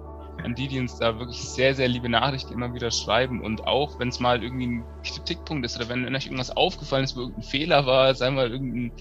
[0.43, 3.41] an die, die uns da wirklich sehr, sehr liebe Nachrichten immer wieder schreiben.
[3.41, 7.15] Und auch, wenn es mal irgendwie ein Kritikpunkt ist oder wenn euch irgendwas aufgefallen ist,
[7.15, 8.91] wo irgendein Fehler war, sei mal irgendein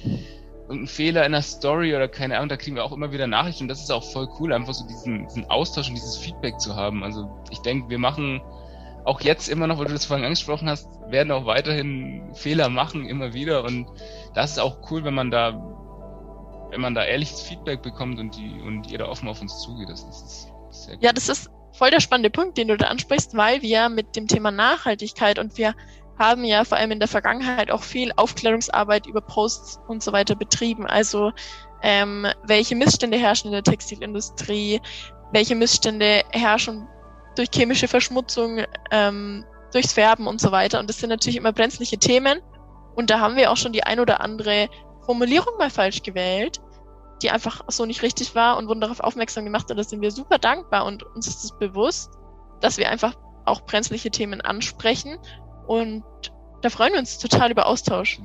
[0.68, 3.64] irgendein Fehler in der Story oder keine Ahnung, da kriegen wir auch immer wieder Nachrichten
[3.64, 6.74] und das ist auch voll cool, einfach so diesen, diesen Austausch und dieses Feedback zu
[6.74, 7.04] haben.
[7.04, 8.40] Also ich denke, wir machen
[9.04, 13.06] auch jetzt immer noch, weil du das vorhin angesprochen hast, werden auch weiterhin Fehler machen,
[13.06, 13.86] immer wieder und
[14.34, 15.52] das ist auch cool, wenn man da
[16.70, 19.88] wenn man da ehrliches Feedback bekommt und die und jeder offen auf uns zugeht.
[19.88, 21.00] Das ist sehr cool.
[21.02, 24.26] Ja, das ist voll der spannende Punkt, den du da ansprichst, weil wir mit dem
[24.26, 25.74] Thema Nachhaltigkeit und wir
[26.18, 30.36] haben ja vor allem in der Vergangenheit auch viel Aufklärungsarbeit über Posts und so weiter
[30.36, 30.86] betrieben.
[30.86, 31.32] Also
[31.82, 34.80] ähm, welche Missstände herrschen in der Textilindustrie,
[35.32, 36.88] welche Missstände herrschen
[37.36, 40.78] durch chemische Verschmutzung, ähm, durchs Färben und so weiter.
[40.78, 42.40] Und das sind natürlich immer brenzliche Themen.
[42.94, 44.68] Und da haben wir auch schon die ein oder andere
[45.04, 46.60] Formulierung mal falsch gewählt,
[47.22, 49.68] die einfach so nicht richtig war und wurden darauf aufmerksam gemacht.
[49.70, 52.12] Und da sind wir super dankbar und uns ist es bewusst,
[52.60, 55.18] dass wir einfach auch brenzliche Themen ansprechen
[55.66, 56.04] und
[56.62, 58.20] da freuen wir uns total über Austausch.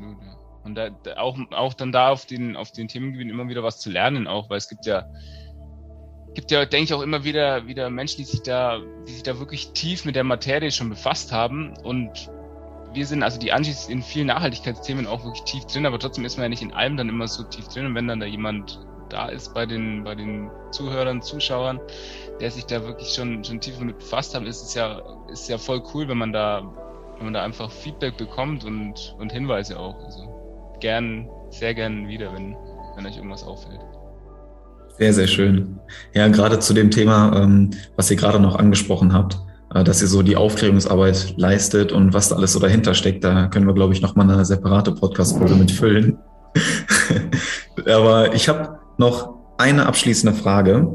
[0.63, 3.89] Und da, auch, auch dann da auf den, auf den Themengebieten immer wieder was zu
[3.89, 5.05] lernen auch, weil es gibt ja,
[6.35, 9.39] gibt ja, denke ich, auch immer wieder, wieder Menschen, die sich da, die sich da
[9.39, 11.73] wirklich tief mit der Materie schon befasst haben.
[11.83, 12.29] Und
[12.93, 16.37] wir sind, also die Angie in vielen Nachhaltigkeitsthemen auch wirklich tief drin, aber trotzdem ist
[16.37, 17.87] man ja nicht in allem dann immer so tief drin.
[17.87, 18.79] Und wenn dann da jemand
[19.09, 21.79] da ist bei den, bei den Zuhörern, Zuschauern,
[22.39, 25.57] der sich da wirklich schon, schon tief mit befasst hat, ist es ja, ist ja
[25.57, 26.61] voll cool, wenn man da
[27.19, 30.03] wenn man da einfach Feedback bekommt und, und Hinweise auch.
[30.05, 32.55] Also gern, sehr gern wieder, wenn,
[32.95, 33.81] wenn euch irgendwas auffällt.
[34.97, 35.79] Sehr, sehr schön.
[36.13, 39.37] Ja, gerade zu dem Thema, ähm, was ihr gerade noch angesprochen habt,
[39.73, 43.47] äh, dass ihr so die Aufklärungsarbeit leistet und was da alles so dahinter steckt, da
[43.47, 46.17] können wir, glaube ich, nochmal eine separate Podcast-Folge mit füllen.
[47.85, 50.89] Aber ich habe noch eine abschließende Frage.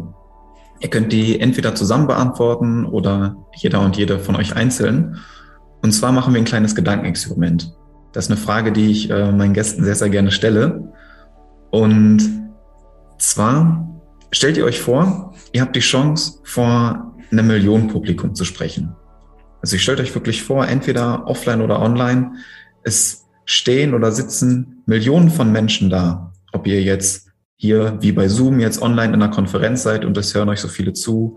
[0.80, 5.18] Ihr könnt die entweder zusammen beantworten oder jeder und jede von euch einzeln.
[5.84, 7.76] Und zwar machen wir ein kleines Gedankenexperiment.
[8.12, 10.90] Das ist eine Frage, die ich äh, meinen Gästen sehr, sehr gerne stelle.
[11.70, 12.22] Und
[13.18, 13.86] zwar
[14.30, 18.96] stellt ihr euch vor, ihr habt die Chance, vor einem Millionenpublikum zu sprechen.
[19.60, 22.32] Also ich stellt euch wirklich vor, entweder offline oder online,
[22.82, 26.32] es stehen oder sitzen Millionen von Menschen da.
[26.52, 30.34] Ob ihr jetzt hier wie bei Zoom jetzt online in einer Konferenz seid und es
[30.34, 31.36] hören euch so viele zu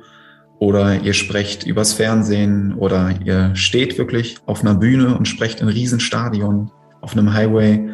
[0.60, 5.68] oder ihr sprecht übers Fernsehen oder ihr steht wirklich auf einer Bühne und sprecht in
[5.68, 7.90] Riesenstadion auf einem Highway.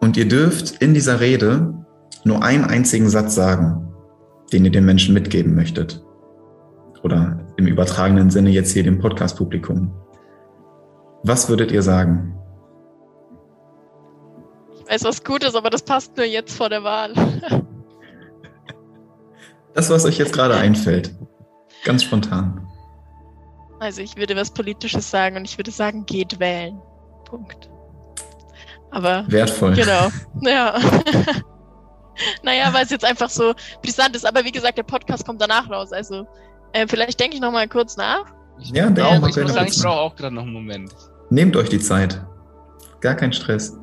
[0.00, 1.74] Und ihr dürft in dieser Rede
[2.24, 3.86] nur einen einzigen Satz sagen.
[4.52, 6.04] den ihr den Menschen mitgeben möchtet?
[7.04, 9.92] Oder im übertragenen Sinne jetzt hier dem Podcast-Publikum.
[11.22, 12.34] Was würdet ihr sagen?
[14.74, 17.12] Ich weiß, was gut ist, aber das passt nur jetzt vor der Wahl.
[19.74, 21.14] das, was euch jetzt gerade einfällt.
[21.84, 22.66] Ganz spontan.
[23.78, 26.78] Also ich würde was Politisches sagen und ich würde sagen, geht wählen.
[27.24, 27.70] Punkt.
[28.90, 29.24] Aber.
[29.28, 29.74] Wertvoll.
[29.74, 30.08] Genau.
[30.42, 30.78] Ja.
[32.42, 34.26] naja, weil es jetzt einfach so brisant ist.
[34.26, 35.92] Aber wie gesagt, der Podcast kommt danach raus.
[35.92, 36.26] Also
[36.72, 38.24] äh, vielleicht denke ich noch mal kurz nach.
[38.58, 40.92] Ich ja, der auch ich muss sagen, ich brauche auch gerade noch einen Moment.
[41.30, 42.20] Nehmt euch die Zeit.
[43.00, 43.78] Gar kein Stress.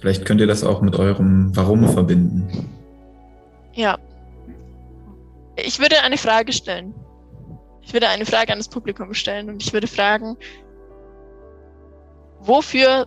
[0.00, 2.70] Vielleicht könnt ihr das auch mit eurem Warum verbinden.
[3.74, 3.98] Ja.
[5.56, 6.94] Ich würde eine Frage stellen.
[7.82, 10.36] Ich würde eine Frage an das Publikum stellen und ich würde fragen,
[12.40, 13.06] wofür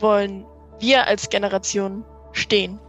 [0.00, 0.44] wollen
[0.80, 2.80] wir als Generation stehen?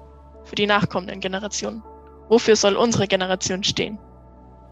[0.44, 1.84] Für die nachkommenden Generationen.
[2.30, 4.00] Wofür soll unsere Generation stehen?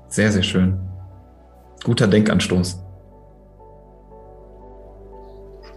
[0.07, 0.79] Sehr, sehr schön.
[1.83, 2.82] Guter Denkanstoß.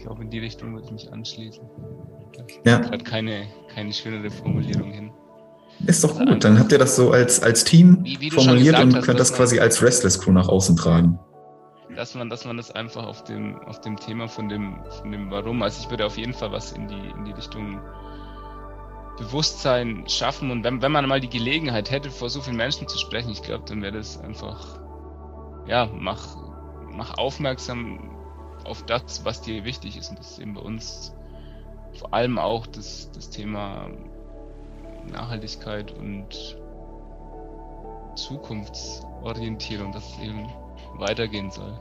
[0.06, 1.68] Glaube, in die Richtung würde ich mich anschließen.
[2.64, 2.78] Ja.
[2.78, 5.10] Gerade keine, keine schönere Formulierung hin.
[5.84, 6.44] Ist doch gut.
[6.44, 9.32] Dann habt ihr das so als, als Team wie, wie formuliert und hast, könnt das
[9.32, 11.18] quasi als Restless Crew nach außen tragen.
[11.96, 15.30] Dass man, dass man das einfach auf dem, auf dem Thema von dem, von dem
[15.30, 17.80] Warum, also ich würde auf jeden Fall was in die, in die Richtung
[19.18, 22.98] Bewusstsein schaffen und wenn, wenn man mal die Gelegenheit hätte, vor so vielen Menschen zu
[22.98, 24.78] sprechen, ich glaube, dann wäre das einfach,
[25.66, 26.36] ja, mach,
[26.92, 28.15] mach aufmerksam
[28.66, 31.14] auf das, was dir wichtig ist und das ist eben bei uns
[31.98, 33.88] vor allem auch das, das Thema
[35.10, 36.26] Nachhaltigkeit und
[38.16, 40.46] Zukunftsorientierung, dass es eben
[40.98, 41.72] weitergehen soll.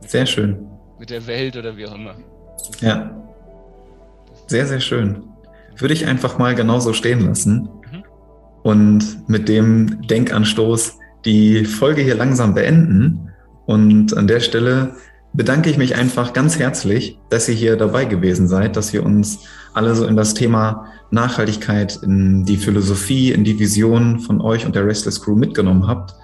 [0.00, 0.66] Sehr schön.
[0.98, 2.14] Mit der Welt oder wie auch immer.
[2.80, 3.10] Ja.
[4.46, 5.24] Sehr, sehr schön.
[5.76, 8.04] Würde ich einfach mal genauso stehen lassen mhm.
[8.62, 13.30] und mit dem Denkanstoß die Folge hier langsam beenden.
[13.66, 14.96] Und an der Stelle
[15.32, 19.40] bedanke ich mich einfach ganz herzlich, dass ihr hier dabei gewesen seid, dass ihr uns
[19.74, 24.74] alle so in das Thema Nachhaltigkeit, in die Philosophie, in die Vision von euch und
[24.74, 26.14] der Restless Crew mitgenommen habt.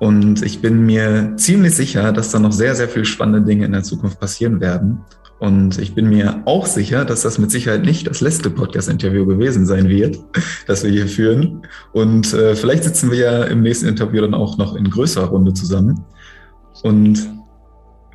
[0.00, 3.72] Und ich bin mir ziemlich sicher, dass da noch sehr, sehr viele spannende Dinge in
[3.72, 5.00] der Zukunft passieren werden.
[5.40, 9.66] Und ich bin mir auch sicher, dass das mit Sicherheit nicht das letzte Podcast-Interview gewesen
[9.66, 10.18] sein wird,
[10.66, 11.62] das wir hier führen.
[11.92, 15.52] Und äh, vielleicht sitzen wir ja im nächsten Interview dann auch noch in größerer Runde
[15.52, 16.04] zusammen.
[16.82, 17.37] Und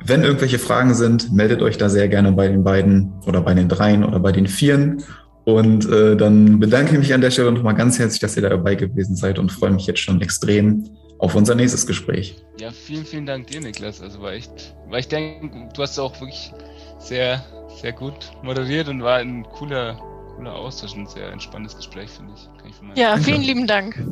[0.06, 3.68] wenn irgendwelche Fragen sind, meldet euch da sehr gerne bei den beiden oder bei den
[3.68, 5.02] dreien oder bei den vieren.
[5.44, 8.48] Und äh, dann bedanke ich mich an der Stelle nochmal ganz herzlich, dass ihr da
[8.48, 10.84] dabei gewesen seid und freue mich jetzt schon extrem
[11.18, 12.36] auf unser nächstes Gespräch.
[12.58, 14.00] Ja, vielen, vielen Dank dir, Niklas.
[14.00, 16.52] Also war echt, weil ich denke, du hast auch wirklich
[16.98, 17.44] sehr,
[17.80, 19.98] sehr gut moderiert und war ein cooler,
[20.36, 22.48] cooler Austausch und sehr entspanntes Gespräch, finde ich.
[22.68, 24.02] ich ja, vielen lieben Dank.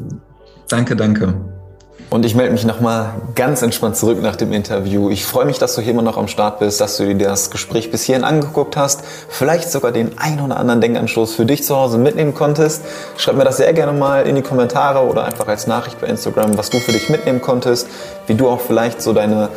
[0.69, 1.62] Danke, danke.
[2.11, 5.09] Und ich melde mich nochmal ganz entspannt zurück nach dem Interview.
[5.09, 7.51] Ich freue mich, dass du hier immer noch am Start bist, dass du dir das
[7.51, 11.75] Gespräch bis hierhin angeguckt hast, vielleicht sogar den ein oder anderen Denkanstoß für dich zu
[11.75, 12.83] Hause mitnehmen konntest.
[13.17, 16.59] Schreib mir das sehr gerne mal in die Kommentare oder einfach als Nachricht bei Instagram,
[16.59, 17.89] was du für dich mitnehmen konntest,
[18.27, 19.49] wie du auch vielleicht so deine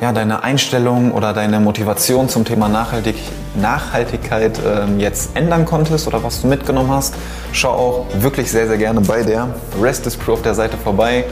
[0.00, 3.16] ja, deine Einstellung oder deine Motivation zum Thema Nachhaltig
[3.54, 7.14] Nachhaltigkeit ähm, jetzt ändern konntest oder was du mitgenommen hast.
[7.52, 9.48] Schau auch wirklich sehr, sehr gerne bei der
[9.80, 11.24] Rest is auf der Seite vorbei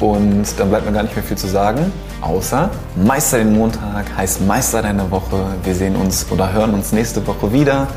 [0.00, 4.46] und dann bleibt mir gar nicht mehr viel zu sagen, außer Meister den Montag heißt
[4.46, 5.44] Meister deine Woche.
[5.64, 7.88] Wir sehen uns oder hören uns nächste Woche wieder.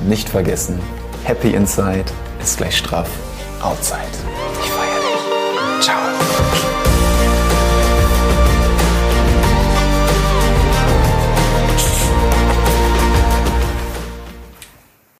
[0.00, 0.78] Und nicht vergessen,
[1.24, 2.04] Happy Inside
[2.42, 3.08] ist gleich straff
[3.62, 4.00] Outside.
[4.62, 5.84] Ich feiere dich.
[5.84, 6.29] Ciao.